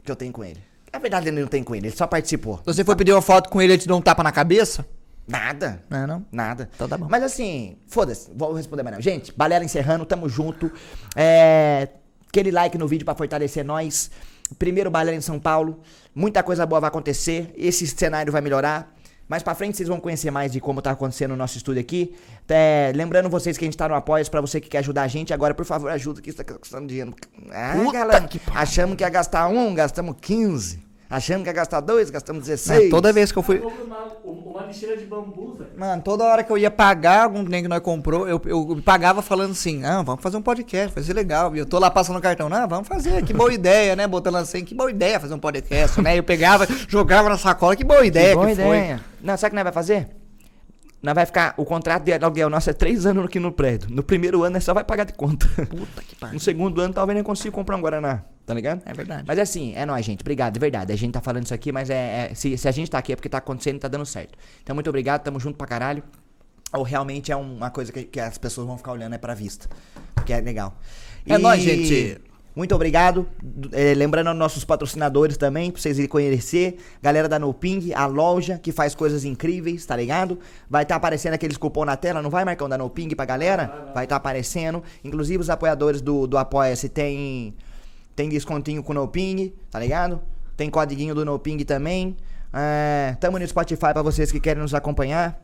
[0.05, 0.63] que eu tenho com ele.
[0.93, 2.61] Na verdade, ele não tem com ele, ele só participou.
[2.65, 4.87] Você for pedir uma foto com ele, ele te dá um tapa na cabeça?
[5.27, 5.83] Nada.
[5.91, 6.27] Não, é não.
[6.31, 6.71] Nada.
[6.75, 7.07] Então tá bom.
[7.11, 9.03] Mas assim, foda-se, vou responder mais não.
[9.03, 10.71] Gente, Balela encerrando, tamo junto.
[11.15, 11.89] É,
[12.29, 14.11] aquele like no vídeo pra fortalecer nós.
[14.59, 15.81] Primeiro Balela em São Paulo.
[16.15, 17.53] Muita coisa boa vai acontecer.
[17.57, 18.95] Esse cenário vai melhorar.
[19.29, 22.15] Mais pra frente vocês vão conhecer mais de como tá acontecendo o nosso estúdio aqui.
[22.49, 25.09] É, lembrando vocês que a gente tá no apoio pra você que quer ajudar a
[25.09, 25.35] gente.
[25.35, 27.13] Agora, por favor, ajuda que isso tá custando dinheiro.
[27.51, 30.86] Ah, galera, que achamos que ia gastar um, gastamos 15.
[31.09, 32.87] Achamos que ia gastar dois, gastamos 16.
[32.87, 33.59] É, toda vez que eu fui.
[33.59, 35.71] Compre uma, uma lixeira de bambu, velho.
[35.77, 39.23] Mano, toda hora que eu ia pagar algum trem que nós comprou, eu, eu pagava
[39.23, 41.55] falando assim, ah, vamos fazer um podcast, vai ser legal.
[41.55, 44.07] E eu tô lá passando o cartão, não, vamos fazer, que boa ideia, né?
[44.07, 46.19] Botando assim, que boa ideia fazer um podcast, né?
[46.19, 48.53] Eu pegava, jogava na sacola, que boa ideia que, Boa foi.
[48.55, 49.01] ideia.
[49.23, 50.09] Não, sabe o que nós vai fazer?
[51.07, 51.55] Nós vai ficar.
[51.57, 53.89] O contrato de aluguel nosso é três anos aqui no prédio.
[53.89, 55.47] No primeiro ano nós só vai pagar de conta.
[55.47, 56.35] Puta que pariu.
[56.35, 58.25] No segundo ano talvez nem consiga comprar um Guaraná.
[58.45, 58.83] Tá ligado?
[58.85, 59.23] É verdade.
[59.25, 60.23] Mas é assim, é nóis, gente.
[60.23, 60.93] Obrigado, de verdade.
[60.93, 62.31] A gente tá falando isso aqui, mas é.
[62.33, 64.37] é- se, se a gente tá aqui é porque tá acontecendo e tá dando certo.
[64.65, 66.03] Então, muito obrigado, tamo junto pra caralho.
[66.73, 69.69] Ou realmente é uma coisa que, que as pessoas vão ficar olhando é pra vista.
[70.13, 70.77] Porque é legal.
[71.25, 72.21] É nóis, gente.
[72.57, 73.29] Muito obrigado.
[73.71, 76.79] É, lembrando aos nossos patrocinadores também, pra vocês irem conhecer.
[77.03, 80.39] Galera da Noping, a loja que faz coisas incríveis, tá ligado?
[80.69, 83.91] Vai estar aparecendo aqueles cupom na tela, não vai, Marcão, da Noping pra galera?
[83.95, 84.83] Vai estar aparecendo.
[85.05, 87.55] Inclusive os apoiadores do, do Apoia-se tem,
[88.17, 90.23] tem descontinho com o Noping, tá ligado?
[90.57, 92.17] Tem codiguinho do Noping também.
[92.55, 95.39] É, tamo no Spotify pra vocês que querem nos acompanhar.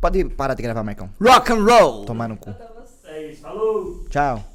[0.00, 1.10] Pode parar de gravar, Marcão.
[1.20, 2.04] Rock and roll!
[2.04, 2.54] Tomar no cu.
[3.04, 4.04] É isso, falou!
[4.08, 4.49] Tchau.